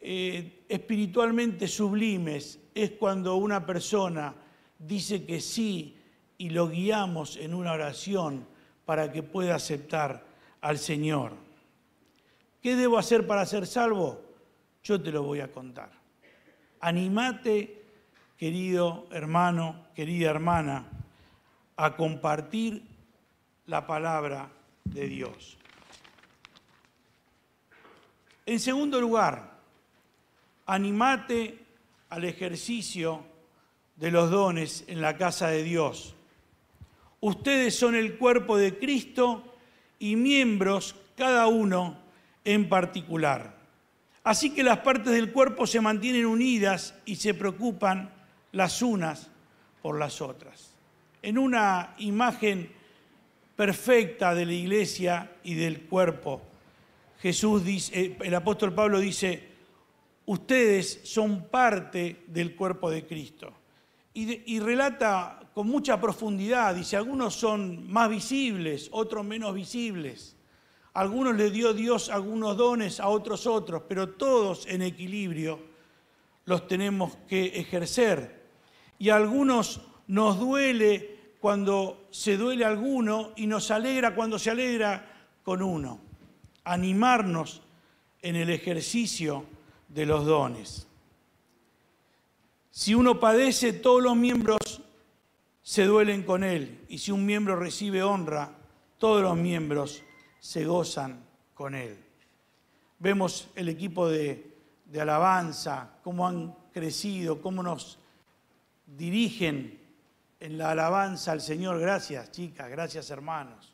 eh, 0.00 0.64
espiritualmente 0.68 1.68
sublimes 1.68 2.58
es 2.74 2.90
cuando 2.92 3.36
una 3.36 3.64
persona 3.64 4.34
dice 4.78 5.24
que 5.24 5.40
sí 5.40 5.96
y 6.36 6.50
lo 6.50 6.68
guiamos 6.68 7.36
en 7.36 7.54
una 7.54 7.72
oración 7.72 8.46
para 8.84 9.12
que 9.12 9.22
pueda 9.22 9.54
aceptar 9.54 10.26
al 10.60 10.78
Señor. 10.78 11.32
¿Qué 12.60 12.74
debo 12.74 12.98
hacer 12.98 13.26
para 13.26 13.46
ser 13.46 13.66
salvo? 13.66 14.20
Yo 14.82 15.00
te 15.00 15.12
lo 15.12 15.22
voy 15.22 15.40
a 15.40 15.52
contar. 15.52 15.90
Animate, 16.80 17.84
querido 18.36 19.06
hermano, 19.12 19.86
querida 19.94 20.30
hermana, 20.30 20.86
a 21.76 21.96
compartir 21.96 22.82
la 23.66 23.86
palabra 23.86 24.50
de 24.84 25.08
Dios. 25.08 25.58
En 28.46 28.60
segundo 28.60 29.00
lugar, 29.00 29.58
animate 30.66 31.58
al 32.10 32.24
ejercicio 32.24 33.24
de 33.96 34.10
los 34.10 34.30
dones 34.30 34.84
en 34.86 35.00
la 35.00 35.16
casa 35.16 35.48
de 35.48 35.62
Dios. 35.62 36.14
Ustedes 37.20 37.76
son 37.78 37.94
el 37.94 38.18
cuerpo 38.18 38.56
de 38.56 38.78
Cristo 38.78 39.44
y 39.98 40.16
miembros 40.16 40.94
cada 41.16 41.46
uno 41.46 41.98
en 42.44 42.68
particular. 42.68 43.56
Así 44.24 44.50
que 44.50 44.62
las 44.62 44.78
partes 44.78 45.12
del 45.12 45.32
cuerpo 45.32 45.66
se 45.66 45.80
mantienen 45.80 46.26
unidas 46.26 46.94
y 47.04 47.16
se 47.16 47.34
preocupan 47.34 48.10
las 48.52 48.82
unas 48.82 49.30
por 49.82 49.98
las 49.98 50.20
otras 50.20 50.74
en 51.24 51.38
una 51.38 51.94
imagen 51.98 52.70
perfecta 53.56 54.34
de 54.34 54.44
la 54.44 54.52
iglesia 54.52 55.32
y 55.42 55.54
del 55.54 55.80
cuerpo. 55.82 56.42
Jesús 57.24 57.64
dice, 57.64 57.98
eh, 57.98 58.18
el 58.20 58.34
apóstol 58.34 58.74
Pablo 58.74 59.00
dice, 59.00 59.42
ustedes 60.26 61.00
son 61.04 61.48
parte 61.48 62.24
del 62.26 62.54
cuerpo 62.54 62.90
de 62.90 63.06
Cristo. 63.06 63.50
Y, 64.12 64.54
y, 64.54 64.60
relata 64.60 65.40
con 65.54 65.66
mucha 65.66 65.98
profundidad, 65.98 66.74
dice, 66.74 66.98
algunos 66.98 67.34
son 67.34 67.90
más 67.90 68.10
visibles, 68.10 68.90
otros 68.92 69.24
menos 69.24 69.54
visibles. 69.54 70.36
Algunos 70.92 71.34
le 71.34 71.50
dio 71.50 71.72
Dios 71.72 72.10
algunos 72.10 72.58
dones, 72.58 73.00
a 73.00 73.08
otros 73.08 73.46
otros, 73.46 73.84
pero 73.88 74.10
todos 74.10 74.66
en 74.66 74.82
equilibrio 74.82 75.60
los 76.44 76.68
tenemos 76.68 77.16
que 77.26 77.58
ejercer. 77.58 78.44
Y 78.98 79.08
a 79.08 79.16
algunos 79.16 79.80
nos 80.08 80.38
duele 80.38 81.32
cuando 81.40 82.06
se 82.10 82.36
duele 82.36 82.66
alguno 82.66 83.32
y 83.34 83.46
nos 83.46 83.70
alegra 83.70 84.14
cuando 84.14 84.38
se 84.38 84.50
alegra 84.50 85.10
con 85.42 85.62
uno. 85.62 86.03
Animarnos 86.64 87.62
en 88.22 88.36
el 88.36 88.50
ejercicio 88.50 89.44
de 89.88 90.06
los 90.06 90.24
dones. 90.24 90.86
Si 92.70 92.94
uno 92.94 93.20
padece, 93.20 93.72
todos 93.72 94.02
los 94.02 94.16
miembros 94.16 94.58
se 95.62 95.84
duelen 95.84 96.22
con 96.22 96.42
él. 96.42 96.84
Y 96.88 96.98
si 96.98 97.12
un 97.12 97.24
miembro 97.24 97.56
recibe 97.56 98.02
honra, 98.02 98.50
todos 98.98 99.22
los 99.22 99.36
miembros 99.36 100.02
se 100.40 100.64
gozan 100.64 101.24
con 101.54 101.74
él. 101.74 101.96
Vemos 102.98 103.48
el 103.54 103.68
equipo 103.68 104.08
de, 104.08 104.54
alabanza, 104.98 105.98
cómo 106.02 106.26
han 106.26 106.54
crecido, 106.72 107.40
cómo 107.40 107.62
nos 107.62 107.98
dirigen 108.86 109.80
en 110.40 110.58
la 110.58 110.70
alabanza 110.70 111.32
al 111.32 111.40
Señor. 111.40 111.78
Gracias, 111.80 112.30
chicas, 112.30 112.70
gracias, 112.70 113.10
hermanos. 113.10 113.73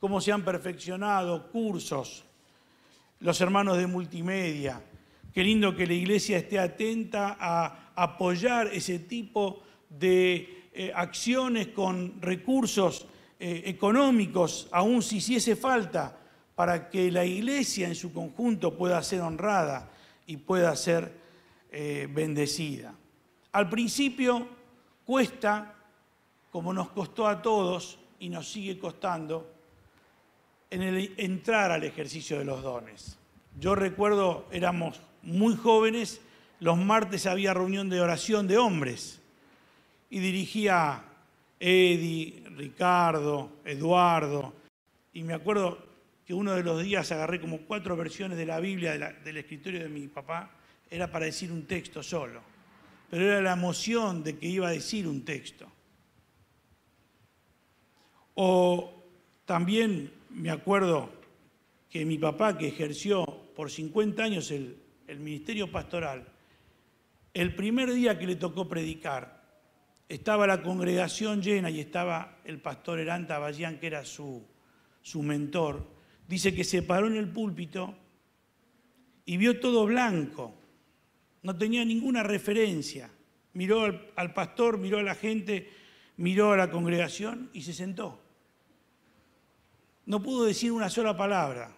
Cómo 0.00 0.20
se 0.20 0.32
han 0.32 0.42
perfeccionado 0.42 1.50
cursos, 1.50 2.24
los 3.20 3.38
hermanos 3.42 3.76
de 3.76 3.86
multimedia. 3.86 4.82
Qué 5.32 5.44
lindo 5.44 5.76
que 5.76 5.86
la 5.86 5.92
iglesia 5.92 6.38
esté 6.38 6.58
atenta 6.58 7.36
a 7.38 7.92
apoyar 7.94 8.68
ese 8.68 9.00
tipo 9.00 9.62
de 9.90 10.70
eh, 10.72 10.90
acciones 10.94 11.68
con 11.68 12.20
recursos 12.22 13.06
eh, 13.38 13.64
económicos, 13.66 14.68
aun 14.72 15.02
si 15.02 15.18
hiciese 15.18 15.54
falta, 15.54 16.16
para 16.54 16.88
que 16.88 17.10
la 17.10 17.26
iglesia 17.26 17.86
en 17.86 17.94
su 17.94 18.10
conjunto 18.12 18.76
pueda 18.76 19.02
ser 19.02 19.20
honrada 19.20 19.90
y 20.26 20.38
pueda 20.38 20.74
ser 20.76 21.12
eh, 21.70 22.08
bendecida. 22.10 22.94
Al 23.52 23.68
principio 23.68 24.48
cuesta, 25.04 25.74
como 26.50 26.72
nos 26.72 26.88
costó 26.88 27.26
a 27.26 27.42
todos 27.42 27.98
y 28.18 28.30
nos 28.30 28.50
sigue 28.50 28.78
costando, 28.78 29.59
en 30.70 30.82
el 30.82 31.14
entrar 31.16 31.72
al 31.72 31.84
ejercicio 31.84 32.38
de 32.38 32.44
los 32.44 32.62
dones. 32.62 33.18
Yo 33.58 33.74
recuerdo, 33.74 34.46
éramos 34.52 35.00
muy 35.22 35.56
jóvenes, 35.56 36.20
los 36.60 36.78
martes 36.78 37.26
había 37.26 37.52
reunión 37.52 37.88
de 37.88 38.00
oración 38.00 38.46
de 38.46 38.56
hombres 38.56 39.20
y 40.08 40.20
dirigía 40.20 41.04
Eddie, 41.58 42.44
Ricardo, 42.56 43.58
Eduardo, 43.64 44.54
y 45.12 45.22
me 45.24 45.34
acuerdo 45.34 45.90
que 46.24 46.34
uno 46.34 46.52
de 46.54 46.62
los 46.62 46.82
días 46.82 47.10
agarré 47.10 47.40
como 47.40 47.58
cuatro 47.62 47.96
versiones 47.96 48.38
de 48.38 48.46
la 48.46 48.60
Biblia 48.60 48.96
del 49.24 49.36
escritorio 49.36 49.80
de 49.80 49.88
mi 49.88 50.06
papá, 50.06 50.50
era 50.88 51.10
para 51.10 51.26
decir 51.26 51.50
un 51.50 51.66
texto 51.66 52.02
solo, 52.02 52.40
pero 53.10 53.24
era 53.24 53.40
la 53.40 53.52
emoción 53.52 54.22
de 54.22 54.38
que 54.38 54.46
iba 54.46 54.68
a 54.68 54.72
decir 54.72 55.08
un 55.08 55.24
texto. 55.24 55.66
O 58.34 59.02
también 59.44 60.19
me 60.32 60.50
acuerdo 60.50 61.10
que 61.88 62.04
mi 62.04 62.18
papá, 62.18 62.56
que 62.56 62.68
ejerció 62.68 63.24
por 63.54 63.70
50 63.70 64.22
años 64.22 64.50
el, 64.50 64.76
ministerio 65.18 65.70
pastoral, 65.70 66.28
el 67.34 67.54
primer 67.54 67.92
día 67.92 68.18
que 68.18 68.26
le 68.26 68.36
tocó 68.36 68.68
predicar, 68.68 69.40
estaba 70.08 70.46
la 70.46 70.62
congregación 70.62 71.42
llena 71.42 71.70
y 71.70 71.80
estaba 71.80 72.38
el 72.44 72.60
pastor 72.60 73.00
Eranta 73.00 73.38
Ballán, 73.38 73.78
que 73.78 73.88
era 73.88 74.04
su, 74.04 74.44
mentor. 75.14 75.86
Dice 76.28 76.54
que 76.54 76.64
se 76.64 76.82
paró 76.82 77.08
en 77.08 77.16
el 77.16 77.28
púlpito 77.28 77.94
y 79.24 79.36
vio 79.36 79.58
todo 79.58 79.86
blanco, 79.86 80.54
no 81.42 81.56
tenía 81.56 81.84
ninguna 81.84 82.22
referencia. 82.22 83.10
Miró 83.52 84.12
al 84.14 84.32
pastor, 84.32 84.78
miró 84.78 84.98
a 84.98 85.02
la 85.02 85.16
gente, 85.16 85.70
miró 86.18 86.52
a 86.52 86.56
la 86.56 86.70
congregación 86.70 87.50
y 87.52 87.62
se 87.62 87.72
sentó 87.72 88.29
no 90.10 90.20
pudo 90.20 90.44
decir 90.44 90.72
una 90.72 90.90
sola 90.90 91.16
palabra. 91.16 91.70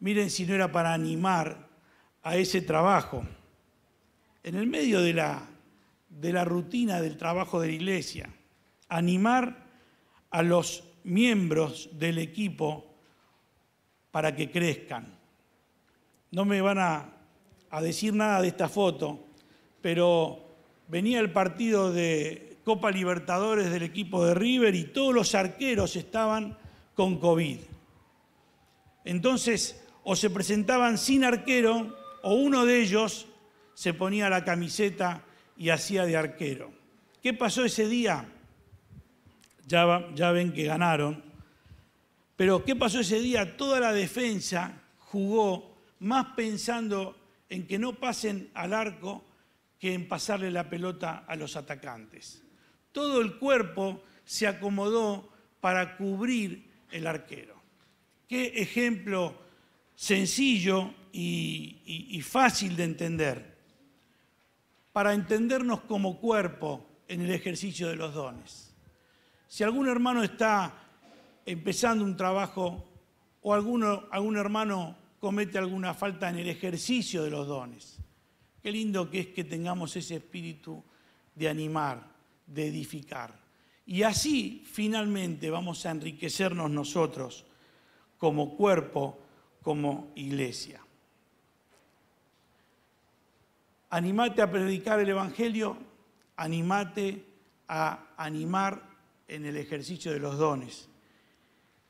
Miren 0.00 0.30
si 0.30 0.46
no 0.46 0.54
era 0.54 0.72
para 0.72 0.94
animar 0.94 1.68
a 2.22 2.36
ese 2.36 2.62
trabajo. 2.62 3.22
En 4.42 4.54
el 4.54 4.66
medio 4.66 5.02
de 5.02 5.12
la, 5.12 5.46
de 6.08 6.32
la 6.32 6.46
rutina 6.46 7.02
del 7.02 7.18
trabajo 7.18 7.60
de 7.60 7.66
la 7.66 7.74
iglesia, 7.74 8.30
animar 8.88 9.66
a 10.30 10.42
los 10.42 10.84
miembros 11.04 11.90
del 11.92 12.16
equipo 12.16 12.94
para 14.10 14.34
que 14.34 14.50
crezcan. 14.50 15.14
No 16.30 16.46
me 16.46 16.62
van 16.62 16.78
a, 16.78 17.12
a 17.68 17.82
decir 17.82 18.14
nada 18.14 18.40
de 18.40 18.48
esta 18.48 18.70
foto, 18.70 19.26
pero 19.82 20.46
venía 20.88 21.20
el 21.20 21.30
partido 21.30 21.92
de 21.92 22.56
Copa 22.64 22.90
Libertadores 22.90 23.70
del 23.70 23.82
equipo 23.82 24.24
de 24.24 24.32
River 24.32 24.74
y 24.74 24.84
todos 24.84 25.14
los 25.14 25.34
arqueros 25.34 25.94
estaban 25.94 26.56
con 26.98 27.20
COVID. 27.20 27.58
Entonces, 29.04 29.80
o 30.02 30.16
se 30.16 30.30
presentaban 30.30 30.98
sin 30.98 31.22
arquero, 31.22 31.96
o 32.24 32.34
uno 32.34 32.66
de 32.66 32.82
ellos 32.82 33.28
se 33.74 33.94
ponía 33.94 34.28
la 34.28 34.44
camiseta 34.44 35.22
y 35.56 35.68
hacía 35.68 36.06
de 36.06 36.16
arquero. 36.16 36.72
¿Qué 37.22 37.32
pasó 37.34 37.64
ese 37.64 37.86
día? 37.86 38.28
Ya, 39.68 40.32
ven 40.32 40.52
que 40.52 40.64
ganaron. 40.64 41.22
Pero 42.34 42.64
¿qué 42.64 42.74
pasó 42.74 42.98
ese 42.98 43.20
día? 43.20 43.56
Toda 43.56 43.78
la 43.78 43.92
defensa 43.92 44.82
jugó 44.98 45.76
más 46.00 46.34
pensando 46.34 47.16
en 47.48 47.68
que 47.68 47.78
no 47.78 47.92
pasen 47.92 48.50
al 48.54 48.74
arco 48.74 49.24
que 49.78 49.94
en 49.94 50.08
pasarle 50.08 50.50
la 50.50 50.68
pelota 50.68 51.18
a 51.28 51.36
los 51.36 51.54
atacantes. 51.54 52.42
Todo 52.90 53.20
el 53.20 53.38
cuerpo 53.38 54.02
se 54.24 54.48
acomodó 54.48 55.28
para 55.60 55.96
cubrir 55.96 56.67
el 56.90 57.06
arquero. 57.06 57.54
Qué 58.26 58.46
ejemplo 58.56 59.34
sencillo 59.94 60.94
y, 61.12 62.20
fácil 62.22 62.76
de 62.76 62.84
entender 62.84 63.58
para 64.92 65.12
entendernos 65.12 65.80
como 65.82 66.18
cuerpo 66.18 66.86
en 67.08 67.22
el 67.22 67.30
ejercicio 67.30 67.88
de 67.88 67.96
los 67.96 68.14
dones. 68.14 68.74
Si 69.46 69.64
algún 69.64 69.88
hermano 69.88 70.22
está 70.22 70.74
empezando 71.46 72.04
un 72.04 72.16
trabajo 72.16 72.84
o 73.42 73.54
algún 73.54 74.36
hermano 74.36 74.96
comete 75.20 75.58
alguna 75.58 75.94
falta 75.94 76.28
en 76.28 76.38
el 76.38 76.48
ejercicio 76.48 77.22
de 77.22 77.30
los 77.30 77.46
dones, 77.46 77.98
qué 78.62 78.70
lindo 78.70 79.10
que 79.10 79.20
es 79.20 79.26
que 79.28 79.44
tengamos 79.44 79.96
ese 79.96 80.16
espíritu 80.16 80.82
de 81.34 81.48
animar, 81.48 82.04
de 82.46 82.66
edificar. 82.66 83.47
Y 83.88 84.02
así 84.02 84.62
finalmente 84.70 85.48
vamos 85.48 85.86
a 85.86 85.90
enriquecernos 85.90 86.70
nosotros 86.70 87.46
como 88.18 88.54
cuerpo, 88.54 89.18
como 89.62 90.12
iglesia. 90.14 90.82
Animate 93.88 94.42
a 94.42 94.50
predicar 94.50 95.00
el 95.00 95.08
Evangelio, 95.08 95.78
animate 96.36 97.24
a 97.68 98.08
animar 98.18 98.82
en 99.26 99.46
el 99.46 99.56
ejercicio 99.56 100.12
de 100.12 100.18
los 100.18 100.36
dones 100.36 100.86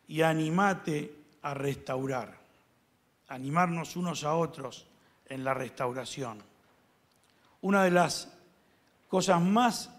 y 0.06 0.22
animate 0.22 1.16
a 1.42 1.52
restaurar, 1.52 2.38
animarnos 3.26 3.96
unos 3.96 4.22
a 4.22 4.37
otros 4.37 4.87
en 5.26 5.42
la 5.42 5.52
restauración. 5.52 6.44
Una 7.62 7.82
de 7.82 7.90
las 7.90 8.32
cosas 9.08 9.42
más 9.42 9.97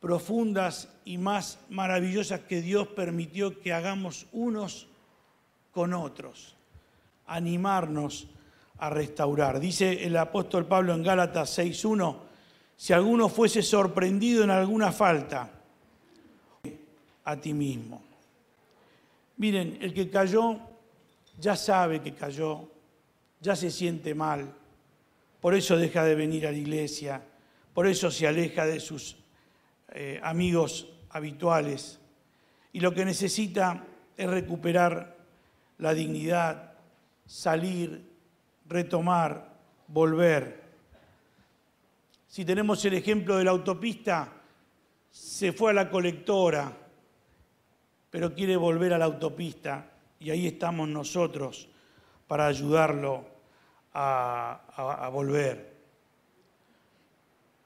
profundas 0.00 0.88
y 1.04 1.18
más 1.18 1.58
maravillosas 1.70 2.40
que 2.40 2.60
Dios 2.60 2.88
permitió 2.88 3.60
que 3.60 3.72
hagamos 3.72 4.26
unos 4.32 4.86
con 5.72 5.92
otros, 5.92 6.54
animarnos 7.26 8.28
a 8.78 8.90
restaurar. 8.90 9.60
Dice 9.60 10.04
el 10.04 10.16
apóstol 10.16 10.66
Pablo 10.66 10.94
en 10.94 11.02
Gálatas 11.02 11.58
6.1, 11.58 12.16
si 12.76 12.92
alguno 12.92 13.28
fuese 13.28 13.62
sorprendido 13.62 14.44
en 14.44 14.50
alguna 14.50 14.92
falta, 14.92 15.50
a 17.24 17.36
ti 17.36 17.52
mismo. 17.52 18.02
Miren, 19.36 19.78
el 19.80 19.92
que 19.92 20.08
cayó 20.08 20.58
ya 21.38 21.56
sabe 21.56 22.00
que 22.00 22.14
cayó, 22.14 22.68
ya 23.40 23.54
se 23.54 23.70
siente 23.70 24.14
mal, 24.14 24.52
por 25.40 25.54
eso 25.54 25.76
deja 25.76 26.04
de 26.04 26.14
venir 26.14 26.46
a 26.46 26.52
la 26.52 26.58
iglesia, 26.58 27.22
por 27.74 27.86
eso 27.86 28.10
se 28.10 28.26
aleja 28.26 28.66
de 28.66 28.80
sus 28.80 29.16
eh, 29.92 30.20
amigos 30.22 30.88
habituales 31.10 31.98
y 32.72 32.80
lo 32.80 32.92
que 32.92 33.04
necesita 33.04 33.84
es 34.16 34.28
recuperar 34.28 35.16
la 35.78 35.94
dignidad, 35.94 36.74
salir, 37.26 38.04
retomar, 38.68 39.54
volver. 39.86 40.62
Si 42.26 42.44
tenemos 42.44 42.84
el 42.84 42.94
ejemplo 42.94 43.36
de 43.36 43.44
la 43.44 43.52
autopista, 43.52 44.32
se 45.10 45.52
fue 45.52 45.70
a 45.70 45.74
la 45.74 45.88
colectora, 45.88 46.76
pero 48.10 48.34
quiere 48.34 48.56
volver 48.56 48.92
a 48.92 48.98
la 48.98 49.06
autopista 49.06 49.90
y 50.20 50.30
ahí 50.30 50.46
estamos 50.46 50.88
nosotros 50.88 51.68
para 52.26 52.46
ayudarlo 52.46 53.24
a 53.94 55.10
volver. 55.12 55.77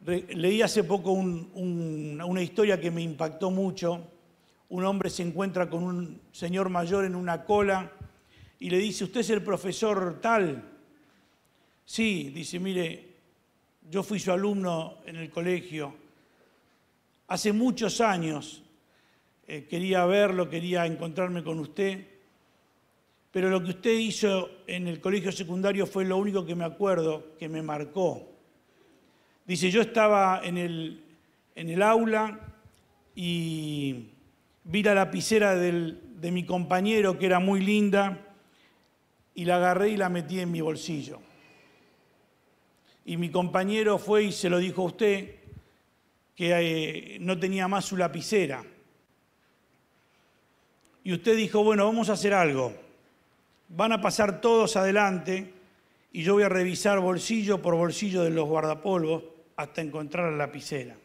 Leí 0.04 0.62
hace 0.62 0.82
poco 0.82 1.12
una 1.12 2.42
historia 2.42 2.80
que 2.80 2.90
me 2.90 3.02
impactó 3.02 3.52
mucho. 3.52 4.02
Un 4.70 4.84
hombre 4.84 5.08
se 5.08 5.22
encuentra 5.22 5.70
con 5.70 5.84
un 5.84 6.20
señor 6.32 6.70
mayor 6.70 7.04
en 7.04 7.14
una 7.14 7.44
cola 7.44 7.92
y 8.58 8.68
le 8.68 8.78
dice, 8.78 9.04
¿usted 9.04 9.20
es 9.20 9.30
el 9.30 9.42
profesor 9.42 10.20
tal? 10.20 10.70
Sí, 11.84 12.32
dice, 12.34 12.58
mire, 12.58 13.10
yo 13.88 14.02
fui 14.02 14.18
su 14.18 14.32
alumno 14.32 14.98
en 15.06 15.16
el 15.16 15.30
colegio. 15.30 15.94
Hace 17.28 17.52
muchos 17.52 18.00
años 18.00 18.64
eh, 19.46 19.66
quería 19.70 20.04
verlo, 20.06 20.50
quería 20.50 20.84
encontrarme 20.84 21.44
con 21.44 21.60
usted, 21.60 22.04
pero 23.30 23.50
lo 23.50 23.62
que 23.62 23.70
usted 23.70 23.92
hizo 23.92 24.50
en 24.66 24.88
el 24.88 25.00
colegio 25.00 25.30
secundario 25.30 25.86
fue 25.86 26.04
lo 26.04 26.16
único 26.16 26.44
que 26.44 26.56
me 26.56 26.64
acuerdo, 26.64 27.36
que 27.38 27.48
me 27.48 27.62
marcó. 27.62 28.31
Dice, 29.52 29.70
yo 29.70 29.82
estaba 29.82 30.40
en 30.42 30.56
el, 30.56 31.04
en 31.54 31.68
el 31.68 31.82
aula 31.82 32.40
y 33.14 34.06
vi 34.64 34.82
la 34.82 34.94
lapicera 34.94 35.54
de 35.56 36.30
mi 36.30 36.46
compañero, 36.46 37.18
que 37.18 37.26
era 37.26 37.38
muy 37.38 37.60
linda, 37.60 38.32
y 39.34 39.44
la 39.44 39.56
agarré 39.56 39.90
y 39.90 39.98
la 39.98 40.08
metí 40.08 40.40
en 40.40 40.50
mi 40.50 40.62
bolsillo. 40.62 41.20
Y 43.04 43.18
mi 43.18 43.30
compañero 43.30 43.98
fue 43.98 44.24
y 44.24 44.32
se 44.32 44.48
lo 44.48 44.56
dijo 44.56 44.80
a 44.80 44.86
usted 44.86 45.34
que 46.34 47.16
eh, 47.16 47.18
no 47.20 47.38
tenía 47.38 47.68
más 47.68 47.84
su 47.84 47.98
lapicera. 47.98 48.64
Y 51.04 51.12
usted 51.12 51.36
dijo, 51.36 51.62
bueno, 51.62 51.84
vamos 51.84 52.08
a 52.08 52.14
hacer 52.14 52.32
algo. 52.32 52.72
Van 53.68 53.92
a 53.92 54.00
pasar 54.00 54.40
todos 54.40 54.76
adelante 54.76 55.52
y 56.10 56.22
yo 56.22 56.32
voy 56.32 56.44
a 56.44 56.48
revisar 56.48 57.00
bolsillo 57.00 57.60
por 57.60 57.74
bolsillo 57.74 58.22
de 58.22 58.30
los 58.30 58.48
guardapolvos 58.48 59.31
hasta 59.56 59.80
encontrar 59.80 60.30
la 60.30 60.38
lapicera. 60.38 60.96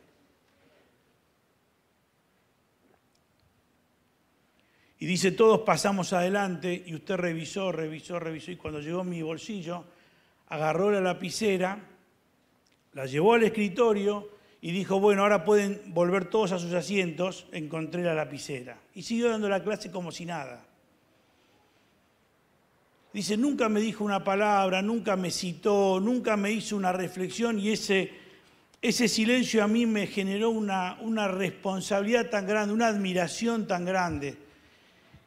Y 5.00 5.06
dice, 5.06 5.32
todos 5.32 5.62
pasamos 5.62 6.12
adelante 6.14 6.84
y 6.86 6.96
usted 6.96 7.18
revisó, 7.18 7.72
revisó, 7.72 8.20
revisó 8.20 8.52
y 8.52 8.56
cuando 8.56 8.80
llegó 8.80 9.04
mi 9.04 9.22
bolsillo, 9.22 9.86
agarró 10.48 10.90
la 10.92 11.02
lapicera, 11.02 11.80
la 12.94 13.06
llevó 13.06 13.36
al 13.36 13.44
escritorio 13.44 14.30
y 14.60 14.72
dijo, 14.72 15.00
bueno, 15.00 15.22
ahora 15.22 15.46
pueden 15.46 15.94
volver 15.94 16.30
todos 16.30 16.52
a 16.52 16.60
sus 16.60 16.74
asientos, 16.74 17.46
encontré 17.52 18.04
la 18.04 18.16
lapicera. 18.16 18.80
Y 18.96 19.04
siguió 19.04 19.30
dando 19.30 19.48
la 19.48 19.64
clase 19.64 19.92
como 19.92 20.12
si 20.12 20.26
nada. 20.26 20.66
Dice, 23.14 23.38
nunca 23.38 23.70
me 23.70 23.80
dijo 23.80 24.04
una 24.04 24.24
palabra, 24.24 24.82
nunca 24.82 25.16
me 25.16 25.30
citó, 25.30 26.00
nunca 26.00 26.38
me 26.38 26.52
hizo 26.52 26.76
una 26.76 26.92
reflexión 26.92 27.60
y 27.60 27.70
ese, 27.70 28.12
ese 28.82 29.08
silencio 29.08 29.64
a 29.64 29.68
mí 29.68 29.86
me 29.86 30.08
generó 30.08 30.50
una, 30.50 30.98
una 31.02 31.28
responsabilidad 31.28 32.30
tan 32.30 32.46
grande, 32.46 32.74
una 32.74 32.88
admiración 32.88 33.68
tan 33.68 33.86
grande. 33.86 34.38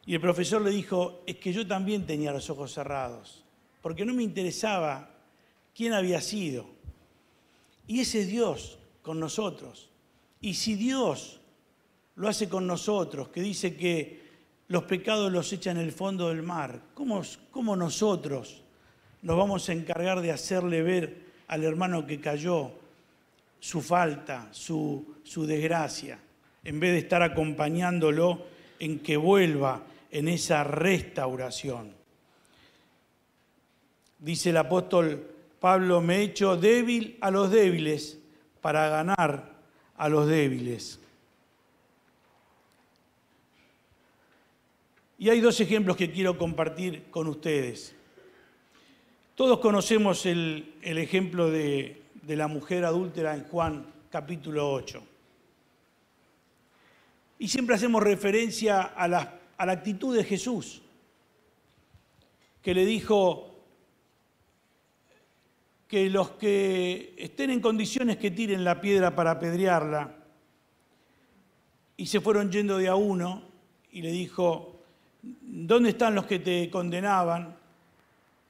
Y 0.05 0.15
el 0.15 0.21
profesor 0.21 0.61
le 0.61 0.71
dijo, 0.71 1.21
es 1.25 1.35
que 1.35 1.53
yo 1.53 1.67
también 1.67 2.05
tenía 2.05 2.31
los 2.31 2.49
ojos 2.49 2.73
cerrados, 2.73 3.43
porque 3.81 4.05
no 4.05 4.13
me 4.13 4.23
interesaba 4.23 5.09
quién 5.75 5.93
había 5.93 6.21
sido. 6.21 6.65
Y 7.87 7.99
ese 7.99 8.21
es 8.21 8.27
Dios 8.27 8.79
con 9.01 9.19
nosotros. 9.19 9.89
Y 10.39 10.53
si 10.55 10.75
Dios 10.75 11.39
lo 12.15 12.27
hace 12.27 12.49
con 12.49 12.65
nosotros, 12.65 13.29
que 13.29 13.41
dice 13.41 13.75
que 13.75 14.21
los 14.69 14.83
pecados 14.83 15.31
los 15.31 15.51
echa 15.51 15.71
en 15.71 15.77
el 15.77 15.91
fondo 15.91 16.29
del 16.29 16.41
mar, 16.41 16.81
¿cómo, 16.93 17.21
cómo 17.51 17.75
nosotros 17.75 18.63
nos 19.21 19.37
vamos 19.37 19.67
a 19.69 19.73
encargar 19.73 20.21
de 20.21 20.31
hacerle 20.31 20.81
ver 20.81 21.25
al 21.47 21.63
hermano 21.63 22.07
que 22.07 22.21
cayó 22.21 22.80
su 23.61 23.79
falta, 23.79 24.49
su, 24.51 25.15
su 25.23 25.45
desgracia, 25.45 26.19
en 26.63 26.79
vez 26.81 26.91
de 26.91 26.97
estar 26.97 27.23
acompañándolo 27.23 28.45
en 28.79 28.99
que 28.99 29.15
vuelva 29.15 29.83
en 30.11 30.27
esa 30.27 30.65
restauración? 30.65 31.93
Dice 34.19 34.49
el 34.49 34.57
apóstol 34.57 35.27
Pablo, 35.61 36.01
me 36.01 36.17
he 36.17 36.23
hecho 36.23 36.57
débil 36.57 37.17
a 37.21 37.31
los 37.31 37.49
débiles 37.49 38.17
para 38.61 38.89
ganar 38.89 39.53
a 39.95 40.09
los 40.09 40.27
débiles. 40.27 40.99
Y 45.19 45.29
hay 45.29 45.39
dos 45.39 45.59
ejemplos 45.59 45.97
que 45.97 46.11
quiero 46.11 46.35
compartir 46.35 47.03
con 47.11 47.27
ustedes. 47.27 47.95
Todos 49.35 49.59
conocemos 49.59 50.25
el, 50.25 50.73
ejemplo 50.81 51.51
de, 51.51 52.00
de, 52.21 52.35
la 52.35 52.47
mujer 52.47 52.85
adúltera 52.85 53.35
en 53.35 53.43
Juan 53.45 53.85
capítulo 54.09 54.71
8. 54.71 55.03
Y 57.39 57.47
siempre 57.47 57.75
hacemos 57.75 58.03
referencia 58.03 58.81
a 58.81 59.07
la, 59.07 59.39
a 59.57 59.65
la 59.65 59.71
actitud 59.71 60.15
de 60.15 60.23
Jesús, 60.23 60.81
que 62.61 62.73
le 62.73 62.85
dijo, 62.85 63.51
que 65.91 66.09
los 66.09 66.29
que 66.31 67.15
estén 67.17 67.49
en 67.49 67.59
condiciones 67.59 68.15
que 68.15 68.31
tiren 68.31 68.63
la 68.63 68.79
piedra 68.79 69.13
para 69.13 69.31
apedrearla. 69.31 70.15
Y 71.97 72.05
se 72.05 72.21
fueron 72.21 72.49
yendo 72.49 72.77
de 72.77 72.87
a 72.87 72.95
uno 72.95 73.43
y 73.91 74.01
le 74.01 74.09
dijo, 74.09 74.79
¿dónde 75.21 75.89
están 75.89 76.15
los 76.15 76.25
que 76.25 76.39
te 76.39 76.69
condenaban? 76.69 77.57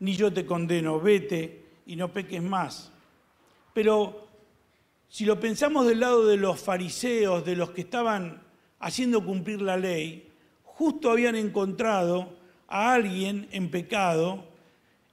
Ni 0.02 0.14
yo 0.14 0.32
te 0.32 0.46
condeno, 0.46 1.00
vete 1.00 1.64
y 1.88 1.96
no 1.96 2.14
peques 2.14 2.44
más. 2.44 2.91
Pero 3.74 4.28
si 5.08 5.26
lo 5.26 5.40
pensamos 5.40 5.88
del 5.88 6.00
lado 6.00 6.26
de 6.26 6.38
los 6.38 6.60
fariseos, 6.60 7.46
de 7.46 7.56
los 7.56 7.72
que 7.72 7.82
estaban 7.82 8.42
haciendo 8.80 9.26
cumplir 9.26 9.62
la 9.62 9.78
ley, 9.78 10.30
justo 10.64 11.12
habían 11.12 11.36
encontrado 11.36 12.38
a 12.68 12.94
alguien 12.94 13.48
en 13.52 13.70
pecado 13.70 14.46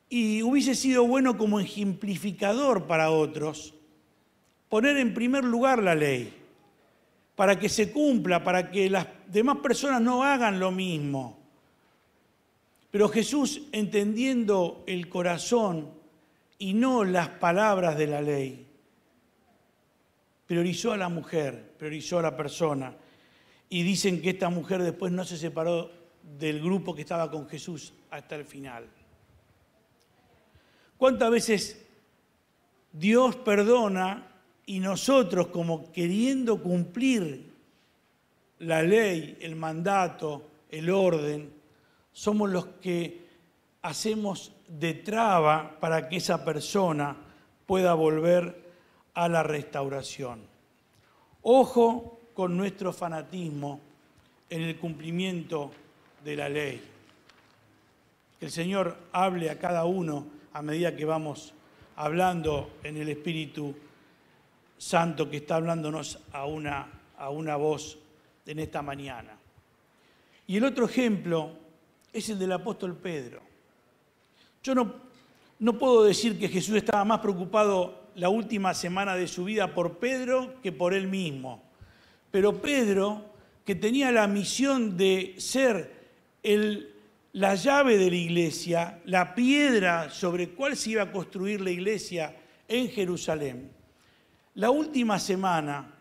y 0.09 0.42
hubiese 0.42 0.75
sido 0.75 1.07
bueno 1.07 1.37
como 1.37 1.61
ejemplificador 1.61 2.87
para 2.87 3.11
otros 3.11 3.75
poner 4.68 4.97
en 4.99 5.14
primer 5.14 5.44
lugar 5.44 5.83
la 5.83 5.94
ley, 5.94 6.33
para 7.35 7.59
que 7.59 7.68
se 7.68 7.90
cumpla, 7.90 8.44
para 8.44 8.71
que 8.71 8.90
las 8.90 9.07
demás 9.27 9.59
personas 9.59 10.01
no 10.01 10.23
hagan 10.23 10.61
lo 10.61 10.71
mismo. 10.71 11.38
Pero 12.90 13.09
Jesús, 13.09 13.62
entendiendo 13.73 14.83
el 14.87 15.09
corazón 15.09 15.90
y 16.59 16.75
no 16.75 17.05
las 17.05 17.29
palabras 17.29 17.97
de 17.97 18.07
la 18.07 18.21
ley, 18.21 18.66
priorizó 20.47 20.92
a 20.92 20.97
la 20.97 21.09
mujer, 21.09 21.75
priorizó 21.79 22.18
a 22.18 22.23
la 22.23 22.37
persona. 22.37 22.97
Y 23.71 23.83
dicen 23.83 24.23
que 24.23 24.31
esta 24.31 24.49
mujer 24.49 24.83
después 24.83 25.12
no 25.12 25.25
se 25.25 25.37
separó 25.37 25.90
del 26.23 26.61
grupo 26.62 26.94
que 26.94 27.03
estaba 27.03 27.31
con 27.31 27.49
Jesús 27.49 27.92
hasta 28.11 28.35
el 28.35 28.44
final. 28.44 28.87
¿Cuántas 30.97 31.31
veces 31.31 31.87
Dios 32.92 33.37
perdona 33.37 34.27
y 34.66 34.81
nosotros 34.81 35.49
como 35.49 35.92
queriendo 35.92 36.62
cumplir 36.62 37.53
la 38.61 38.83
ley, 38.83 39.37
el 39.40 39.55
mandato, 39.55 40.51
el 40.71 40.90
orden, 40.90 41.53
somos 42.12 42.51
los 42.51 42.66
que 42.81 43.29
hacemos 43.83 44.53
de 44.68 44.94
traba 44.94 45.78
para 45.81 46.09
que 46.09 46.16
esa 46.16 46.44
persona 46.44 47.16
pueda 47.66 47.94
volver 47.94 48.68
a 49.14 49.28
la 49.28 49.42
restauración. 49.42 50.40
Ojo 51.42 52.20
con 52.35 52.57
nuestro 52.57 52.92
fanatismo 52.92 53.81
en 54.50 54.62
el 54.62 54.76
cumplimiento 54.78 55.70
de 56.24 56.37
la 56.37 56.48
ley. 56.48 56.83
Que 58.38 58.46
el 58.46 58.52
Señor 58.52 58.96
hable 59.12 59.50
a 59.50 59.59
cada 59.59 59.85
uno 59.85 60.26
a 60.52 60.62
medida 60.62 60.94
que 60.94 61.04
vamos 61.04 61.54
hablando 61.96 62.70
en 62.85 62.96
el 62.96 63.09
Espíritu 63.09 63.74
Santo 64.76 65.28
que 65.28 65.38
está 65.38 65.57
hablándonos 65.57 66.20
a 66.33 66.46
una, 66.46 66.88
a 67.18 67.31
una 67.31 67.57
voz 67.57 67.98
en 68.46 68.61
esta 68.61 68.83
mañana. 68.83 69.37
Y 70.46 70.57
el 70.57 70.64
otro 70.64 70.87
ejemplo 70.87 71.50
es 72.12 72.28
el 72.28 72.38
del 72.38 72.52
apóstol 72.52 72.96
Pedro. 72.96 73.47
Yo 74.68 74.74
no, 74.74 74.92
no 75.61 75.78
puedo 75.78 76.04
decir 76.04 76.38
que 76.38 76.46
Jesús 76.46 76.76
estaba 76.76 77.02
más 77.02 77.20
preocupado 77.20 78.11
la 78.16 78.28
última 78.28 78.74
semana 78.74 79.16
de 79.16 79.26
su 79.26 79.44
vida 79.44 79.74
por 79.74 79.96
Pedro 79.96 80.61
que 80.62 80.72
por 80.72 80.92
él 80.92 81.09
mismo. 81.09 81.62
Pero 82.31 82.61
Pedro, 82.61 83.33
que 83.64 83.74
tenía 83.74 84.12
la 84.12 84.26
misión 84.26 84.98
de 84.98 85.37
ser 85.38 86.11
la 87.33 87.54
llave 87.54 87.96
de 87.96 88.11
la 88.11 88.16
iglesia, 88.16 89.00
la 89.07 89.35
piedra 89.35 90.11
sobre 90.11 90.50
cuál 90.50 90.76
se 90.76 90.90
iba 90.90 91.04
a 91.04 91.12
construir 91.12 91.62
la 91.62 91.70
iglesia 91.70 92.37
en 92.68 92.90
Jerusalén. 92.90 93.72
La 94.57 94.68
última 94.68 95.18
semana, 95.18 95.94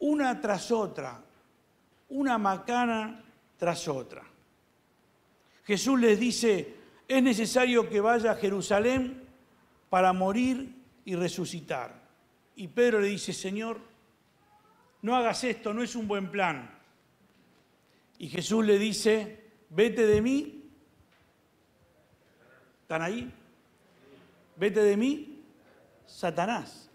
una 0.00 0.40
tras 0.40 0.72
otra, 0.72 1.22
una 2.08 2.36
macana 2.36 3.22
tras 3.56 3.86
otra. 3.86 4.25
Jesús 5.66 5.98
les 5.98 6.18
dice, 6.18 6.76
es 7.08 7.22
necesario 7.22 7.88
que 7.88 8.00
vaya 8.00 8.32
a 8.32 8.36
Jerusalén 8.36 9.24
para 9.90 10.12
morir 10.12 10.74
y 11.04 11.16
resucitar. 11.16 12.06
Y 12.54 12.68
Pedro 12.68 13.00
le 13.00 13.08
dice, 13.08 13.32
Señor, 13.32 13.80
no 15.02 15.16
hagas 15.16 15.42
esto, 15.42 15.74
no 15.74 15.82
es 15.82 15.96
un 15.96 16.06
buen 16.06 16.30
plan. 16.30 16.70
Y 18.18 18.28
Jesús 18.28 18.64
le 18.64 18.78
dice, 18.78 19.44
vete 19.70 20.06
de 20.06 20.22
mí. 20.22 20.70
¿Están 22.82 23.02
ahí? 23.02 23.32
Vete 24.56 24.82
de 24.82 24.96
mí, 24.96 25.42
Satanás. 26.06 26.88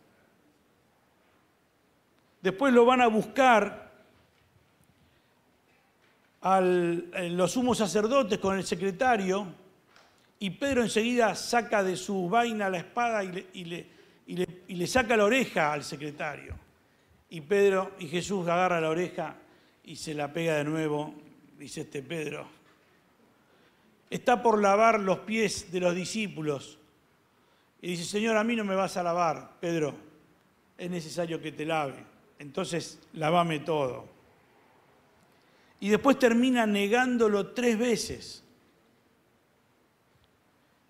Después 2.42 2.74
lo 2.74 2.86
van 2.86 3.02
a 3.02 3.08
buscar 3.08 3.81
a 6.42 6.62
los 6.62 7.52
sumos 7.52 7.78
sacerdotes 7.78 8.40
con 8.40 8.58
el 8.58 8.64
secretario 8.64 9.48
y 10.40 10.50
Pedro 10.50 10.82
enseguida 10.82 11.36
saca 11.36 11.84
de 11.84 11.96
su 11.96 12.28
vaina 12.28 12.70
la 12.70 12.80
espada 12.80 13.24
y 13.24 13.66
le, 13.66 13.88
y 14.26 14.76
le 14.76 14.88
saca 14.88 15.16
la 15.16 15.26
oreja 15.26 15.72
al 15.72 15.84
secretario. 15.84 16.56
Y 17.30 17.42
Pedro 17.42 17.92
y 18.00 18.08
Jesús 18.08 18.48
agarra 18.48 18.82
la 18.82 18.90
oreja 18.90 19.36
y 19.84 19.96
se 19.96 20.14
la 20.14 20.32
pega 20.34 20.56
de 20.56 20.64
nuevo, 20.64 21.14
dice 21.58 21.82
este 21.82 22.02
Pedro. 22.02 22.46
Está 24.10 24.42
por 24.42 24.62
lavar 24.62 25.00
los 25.00 25.20
pies 25.20 25.72
de 25.72 25.80
los 25.80 25.96
discípulos. 25.96 26.78
Y 27.82 27.92
dice, 27.92 28.04
Señor, 28.04 28.36
a 28.36 28.44
mí 28.44 28.56
no 28.56 28.66
me 28.66 28.76
vas 28.76 28.98
a 28.98 29.04
lavar, 29.04 29.54
Pedro, 29.60 29.96
es 30.78 30.92
necesario 30.92 31.42
que 31.42 31.52
te 31.52 31.66
lave. 31.66 32.04
Entonces, 32.38 33.00
lavame 33.14 33.60
todo. 33.60 34.11
Y 35.82 35.90
después 35.90 36.18
termina 36.20 36.66
negándolo 36.66 37.48
tres 37.54 37.78
veces. 37.78 38.44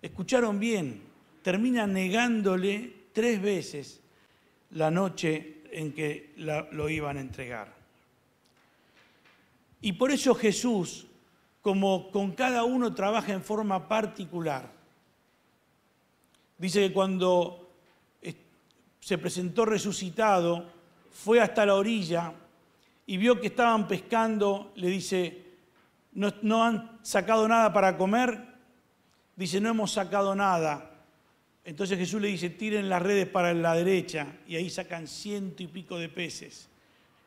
Escucharon 0.02 0.60
bien, 0.60 1.02
termina 1.42 1.86
negándole 1.86 2.92
tres 3.12 3.40
veces 3.40 4.00
la 4.72 4.90
noche 4.90 5.62
en 5.70 5.92
que 5.92 6.34
lo 6.36 6.88
iban 6.90 7.16
a 7.16 7.22
entregar. 7.22 7.74
Y 9.80 9.94
por 9.94 10.12
eso 10.12 10.34
Jesús, 10.34 11.06
como 11.62 12.10
con 12.10 12.32
cada 12.32 12.64
uno 12.64 12.94
trabaja 12.94 13.32
en 13.32 13.42
forma 13.42 13.88
particular, 13.88 14.70
dice 16.58 16.86
que 16.86 16.92
cuando 16.92 17.70
se 19.00 19.16
presentó 19.16 19.64
resucitado, 19.64 20.70
fue 21.10 21.40
hasta 21.40 21.64
la 21.64 21.76
orilla 21.76 22.34
y 23.06 23.16
vio 23.16 23.40
que 23.40 23.48
estaban 23.48 23.88
pescando, 23.88 24.72
le 24.76 24.88
dice, 24.88 25.42
¿no, 26.12 26.64
han 26.64 26.98
sacado 27.02 27.48
nada 27.48 27.72
para 27.72 27.96
comer? 27.96 28.38
Dice, 29.36 29.60
no 29.60 29.70
hemos 29.70 29.92
sacado 29.92 30.34
nada. 30.34 30.90
Entonces 31.64 31.98
Jesús 31.98 32.20
le 32.20 32.28
dice, 32.28 32.50
tiren 32.50 32.88
las 32.88 33.02
redes 33.02 33.26
para 33.26 33.52
la 33.54 33.74
derecha 33.74 34.38
y 34.46 34.56
ahí 34.56 34.68
sacan 34.70 35.06
ciento 35.06 35.62
y 35.62 35.68
pico 35.68 35.98
de 35.98 36.08
peces 36.08 36.68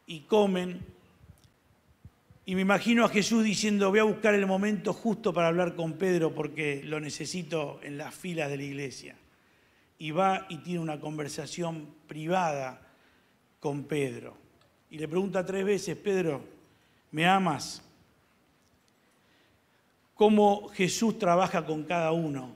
y 0.08 0.22
comen. 0.22 0.82
Y 2.46 2.54
me 2.56 2.62
imagino 2.62 3.06
a 3.06 3.10
Jesús 3.10 3.44
diciendo, 3.44 3.90
voy 3.90 4.00
a 4.00 4.04
buscar 4.04 4.36
el 4.36 4.46
momento 4.46 4.94
justo 4.94 5.34
para 5.34 5.48
hablar 5.48 5.76
con 5.76 5.94
Pedro 5.94 6.36
porque 6.36 6.82
lo 6.84 7.00
necesito 7.00 7.80
en 7.82 7.98
las 7.98 8.14
filas 8.14 8.50
de 8.50 8.58
la 8.58 8.64
iglesia. 8.64 9.16
Y 9.98 10.12
va 10.12 10.46
y 10.50 10.58
tiene 10.58 10.80
una 10.80 11.00
conversación 11.00 11.96
privada 12.08 12.82
con 13.60 13.86
Pedro. 13.86 14.45
Y 14.96 14.98
le 14.98 15.10
pregunta 15.10 15.46
tres 15.46 15.66
veces, 15.66 15.98
Pedro, 15.98 16.42
¿me 17.12 17.28
amas? 17.28 17.84
¿Cómo 20.14 20.70
Jesús 20.70 21.20
trabaja 21.20 21.66
con 21.66 21.84
cada 21.84 22.14
uno? 22.14 22.56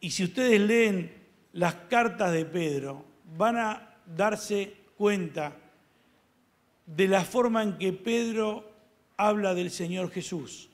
Y 0.00 0.12
si 0.12 0.24
ustedes 0.24 0.58
leen 0.58 1.12
las 1.52 1.74
cartas 1.90 2.32
de 2.32 2.46
Pedro, 2.46 3.04
van 3.36 3.58
a 3.58 3.96
darse 4.06 4.76
cuenta 4.96 5.54
de 6.86 7.06
la 7.06 7.22
forma 7.22 7.62
en 7.62 7.76
que 7.76 7.92
Pedro 7.92 8.72
habla 9.18 9.52
del 9.52 9.70
Señor 9.70 10.10
Jesús, 10.10 10.70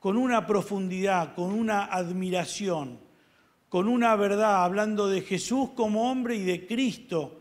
con 0.00 0.16
una 0.16 0.44
profundidad, 0.44 1.36
con 1.36 1.52
una 1.52 1.84
admiración, 1.84 2.98
con 3.68 3.86
una 3.86 4.16
verdad, 4.16 4.64
hablando 4.64 5.06
de 5.06 5.20
Jesús 5.20 5.70
como 5.76 6.10
hombre 6.10 6.34
y 6.34 6.42
de 6.42 6.66
Cristo 6.66 7.39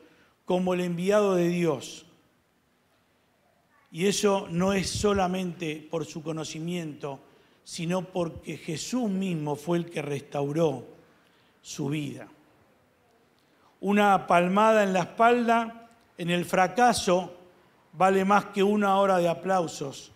como 0.50 0.74
el 0.74 0.82
enviado 0.82 1.36
de 1.36 1.48
Dios. 1.48 2.08
Y 3.92 4.08
eso 4.08 4.48
no 4.50 4.74
es 4.74 4.90
solamente 4.90 5.88
por 5.92 6.06
su 6.08 6.24
conocimiento, 6.24 7.20
sino 7.64 8.02
porque 8.02 8.58
Jesús 8.58 9.12
mismo 9.12 9.56
fue 9.56 9.78
el 9.78 9.92
que 9.92 10.02
restauró 10.02 10.88
su 11.62 11.90
vida. 11.90 12.28
Una 13.82 14.26
palmada 14.26 14.82
en 14.82 14.92
la 14.92 15.02
espalda 15.02 15.88
en 16.18 16.32
el 16.32 16.46
fracaso 16.46 17.32
vale 17.94 18.26
más 18.26 18.46
que 18.46 18.64
una 18.64 18.98
hora 18.98 19.20
de 19.20 19.30
aplausos 19.30 20.12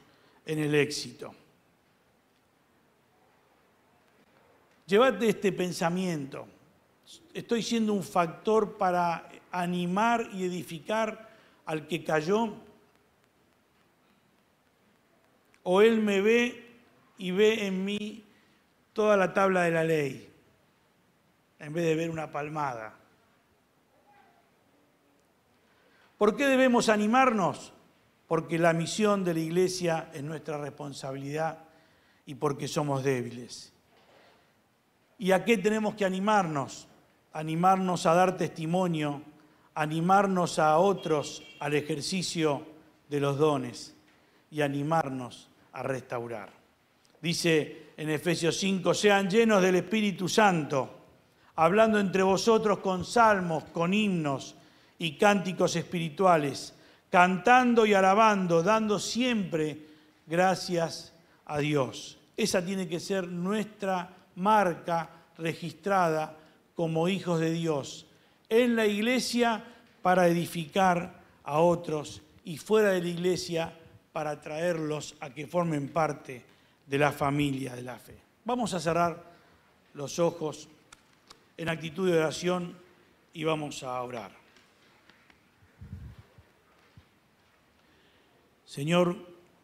en 0.48 0.58
el 0.58 0.74
éxito. 0.74 1.32
Llévate 4.88 5.30
este 5.30 5.52
pensamiento. 5.52 6.48
Estoy 7.36 7.62
siendo 7.62 7.94
un 7.94 8.02
factor 8.02 8.80
para 8.80 9.30
animar 9.54 10.30
y 10.34 10.44
edificar 10.44 11.30
al 11.66 11.88
que 11.88 12.04
cayó. 12.04 12.56
O 15.64 15.82
él 15.82 16.02
me 16.02 16.20
ve 16.20 16.78
y 17.18 17.32
ve 17.32 17.68
en 17.68 17.86
mí 17.86 18.26
toda 18.92 19.16
la 19.16 19.34
tabla 19.34 19.62
de 19.62 19.72
la 19.72 19.84
ley, 19.86 20.30
en 21.60 21.72
vez 21.72 21.86
de 21.86 21.96
ver 21.96 22.10
una 22.10 22.32
palmada. 22.32 22.96
¿Por 26.18 26.36
qué 26.36 26.46
debemos 26.48 26.90
animarnos? 26.90 27.74
Porque 28.28 28.58
la 28.58 28.74
misión 28.74 29.24
de 29.24 29.34
la 29.34 29.40
iglesia 29.40 30.10
es 30.14 30.24
nuestra 30.24 30.58
responsabilidad 30.58 31.60
y 32.26 32.36
porque 32.36 32.68
somos 32.68 33.04
débiles. 33.04 33.74
¿Y 35.18 35.32
a 35.32 35.46
qué 35.46 35.58
tenemos 35.58 35.96
que 35.96 36.06
animarnos? 36.06 36.88
Animarnos 37.34 38.06
a 38.06 38.14
dar 38.14 38.38
testimonio, 38.38 39.22
animarnos 39.76 40.60
a 40.60 40.78
otros 40.78 41.44
al 41.60 41.74
ejercicio 41.74 42.66
de 43.10 43.20
los 43.20 43.38
dones 43.38 43.96
y 44.52 44.62
animarnos 44.62 45.50
a 45.72 45.84
restaurar 45.84 46.64
dice 47.24 47.94
en 47.96 48.10
Efesios 48.10 48.58
5, 48.58 48.94
sean 48.94 49.30
llenos 49.30 49.62
del 49.62 49.76
Espíritu 49.76 50.28
Santo, 50.28 50.90
hablando 51.56 51.98
entre 51.98 52.22
vosotros 52.22 52.80
con 52.80 53.06
salmos, 53.06 53.64
con 53.72 53.94
himnos 53.94 54.56
y 55.00 55.14
cánticos 55.14 55.78
espirituales, 55.78 56.76
cantando 57.10 57.86
y 57.86 57.94
alabando, 57.94 58.62
dando 58.62 59.00
siempre 59.00 59.88
gracias 60.28 61.14
a 61.46 61.60
Dios. 61.60 62.18
Esa 62.36 62.64
tiene 62.66 62.90
que 62.90 63.00
ser 63.00 63.26
nuestra 63.30 64.10
marca 64.36 65.10
registrada 65.38 66.36
como 66.76 67.08
hijos 67.08 67.40
de 67.40 67.52
Dios 67.52 68.06
en 68.62 68.76
la 68.76 68.86
iglesia 68.86 69.64
para 70.04 70.28
edificar 70.28 71.22
a 71.44 71.60
otros 71.60 72.22
y 72.46 72.58
fuera 72.58 72.92
de 72.92 73.02
la 73.02 73.08
iglesia 73.08 73.74
para 74.12 74.40
traerlos 74.40 75.16
a 75.22 75.32
que 75.32 75.48
formen 75.48 75.90
parte 75.90 76.44
de 76.86 76.98
la 77.00 77.12
familia 77.12 77.76
de 77.76 77.82
la 77.82 77.98
fe. 77.98 78.16
Vamos 78.46 78.74
a 78.76 78.80
cerrar 78.80 79.24
los 79.96 80.20
ojos 80.20 80.70
en 81.58 81.70
actitud 81.70 82.10
de 82.12 82.20
oración 82.20 82.78
y 83.34 83.44
vamos 83.44 83.82
a 83.82 84.00
orar. 84.02 84.32
Señor, 88.66 89.18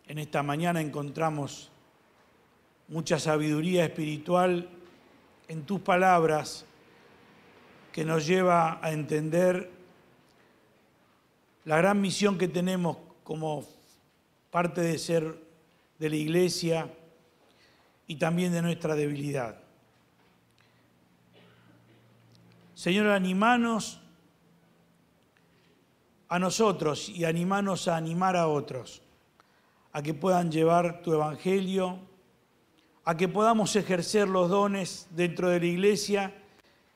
en 0.07 0.17
esta 0.17 0.41
mañana 0.41 0.81
encontramos 0.81 1.69
mucha 2.87 3.19
sabiduría 3.19 3.85
espiritual 3.85 4.67
en 5.47 5.63
tus 5.63 5.81
palabras 5.81 6.65
que 7.99 8.05
nos 8.05 8.25
lleva 8.25 8.79
a 8.81 8.93
entender 8.93 9.69
la 11.65 11.75
gran 11.79 11.99
misión 11.99 12.37
que 12.37 12.47
tenemos 12.47 12.95
como 13.25 13.65
parte 14.51 14.79
de 14.79 14.97
ser 14.97 15.37
de 15.97 16.09
la 16.09 16.15
iglesia 16.15 16.93
y 18.07 18.15
también 18.15 18.53
de 18.53 18.61
nuestra 18.61 18.95
debilidad. 18.95 19.59
Señor, 22.73 23.07
animanos 23.07 23.99
a 26.29 26.39
nosotros 26.39 27.09
y 27.09 27.25
animanos 27.25 27.89
a 27.89 27.97
animar 27.97 28.37
a 28.37 28.47
otros, 28.47 29.01
a 29.91 30.01
que 30.01 30.13
puedan 30.13 30.53
llevar 30.53 31.01
tu 31.01 31.11
evangelio, 31.11 31.99
a 33.03 33.17
que 33.17 33.27
podamos 33.27 33.75
ejercer 33.75 34.29
los 34.29 34.49
dones 34.49 35.09
dentro 35.11 35.49
de 35.49 35.59
la 35.59 35.65
iglesia 35.65 36.38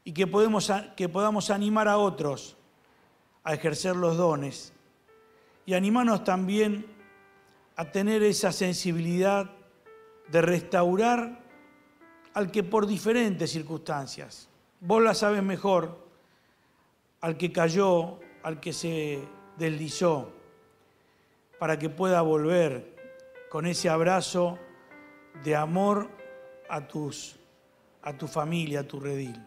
y 0.04 0.12
que, 0.12 0.28
podemos, 0.28 0.72
que 0.96 1.10
podamos 1.10 1.50
animar 1.50 1.88
a 1.88 1.98
otros 1.98 2.58
a 3.44 3.54
ejercer 3.54 3.96
los 3.96 4.18
dones. 4.18 4.74
Y 5.66 5.74
animarnos 5.74 6.24
también 6.24 6.86
a 7.76 7.92
tener 7.92 8.24
esa 8.24 8.52
sensibilidad 8.52 9.50
de 10.30 10.42
restaurar 10.42 11.42
al 12.34 12.52
que 12.52 12.64
por 12.64 12.88
diferentes 12.88 13.52
circunstancias, 13.52 14.50
vos 14.80 15.02
la 15.02 15.14
sabes 15.14 15.44
mejor, 15.44 15.98
al 17.22 17.38
que 17.38 17.52
cayó, 17.52 18.20
al 18.42 18.60
que 18.60 18.74
se 18.74 19.24
deslizó, 19.58 20.32
para 21.60 21.78
que 21.80 21.90
pueda 21.90 22.22
volver 22.22 22.94
con 23.50 23.66
ese 23.66 23.90
abrazo 23.90 24.58
de 25.44 25.56
amor 25.56 26.10
a, 26.70 26.88
tus, 26.88 27.38
a 28.02 28.18
tu 28.18 28.28
familia, 28.28 28.82
a 28.82 28.84
tu 28.84 29.00
redil. 29.00 29.40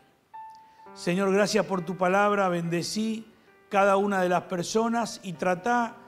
Señor, 0.97 1.31
gracias 1.31 1.67
por 1.67 1.85
tu 1.85 1.99
palabra, 1.99 2.49
bendecí 2.49 3.31
cada 3.69 3.99
una 3.99 4.23
de 4.23 4.31
las 4.31 4.45
personas 4.45 5.21
y 5.23 5.35
trata 5.35 5.99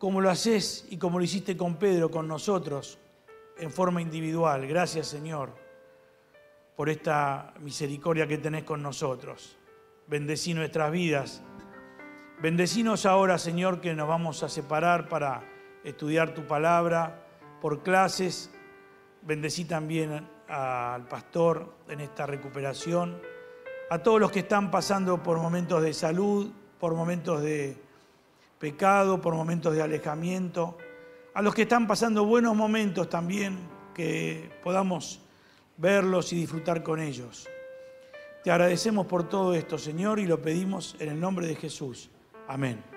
como 0.00 0.20
lo 0.20 0.28
haces 0.28 0.84
y 0.90 0.98
como 0.98 1.20
lo 1.20 1.24
hiciste 1.24 1.56
con 1.56 1.76
Pedro, 1.76 2.10
con 2.10 2.26
nosotros, 2.26 2.98
en 3.56 3.70
forma 3.70 4.02
individual. 4.02 4.66
Gracias, 4.66 5.06
Señor, 5.06 5.54
por 6.74 6.88
esta 6.88 7.54
misericordia 7.60 8.26
que 8.26 8.38
tenés 8.38 8.64
con 8.64 8.82
nosotros. 8.82 9.56
Bendecí 10.08 10.54
nuestras 10.54 10.90
vidas. 10.90 11.40
Bendecinos 12.42 13.06
ahora, 13.06 13.38
Señor, 13.38 13.80
que 13.80 13.94
nos 13.94 14.08
vamos 14.08 14.42
a 14.42 14.48
separar 14.48 15.08
para 15.08 15.44
estudiar 15.84 16.34
tu 16.34 16.48
palabra 16.48 17.24
por 17.60 17.84
clases. 17.84 18.50
Bendecí 19.22 19.66
también 19.66 20.28
al 20.48 21.06
pastor 21.06 21.76
en 21.88 22.00
esta 22.00 22.26
recuperación, 22.26 23.22
a 23.88 23.98
todos 23.98 24.20
los 24.20 24.32
que 24.32 24.40
están 24.40 24.70
pasando 24.70 25.22
por 25.22 25.38
momentos 25.38 25.82
de 25.82 25.92
salud, 25.92 26.50
por 26.78 26.94
momentos 26.94 27.42
de 27.42 27.76
pecado, 28.58 29.20
por 29.20 29.34
momentos 29.34 29.74
de 29.74 29.82
alejamiento, 29.82 30.76
a 31.34 31.42
los 31.42 31.54
que 31.54 31.62
están 31.62 31.86
pasando 31.86 32.24
buenos 32.24 32.56
momentos 32.56 33.08
también, 33.08 33.58
que 33.94 34.50
podamos 34.62 35.20
verlos 35.76 36.32
y 36.32 36.36
disfrutar 36.36 36.82
con 36.82 37.00
ellos. 37.00 37.48
Te 38.42 38.50
agradecemos 38.50 39.06
por 39.06 39.28
todo 39.28 39.54
esto, 39.54 39.78
Señor, 39.78 40.18
y 40.18 40.26
lo 40.26 40.40
pedimos 40.40 40.96
en 40.98 41.10
el 41.10 41.20
nombre 41.20 41.46
de 41.46 41.56
Jesús. 41.56 42.10
Amén. 42.48 42.95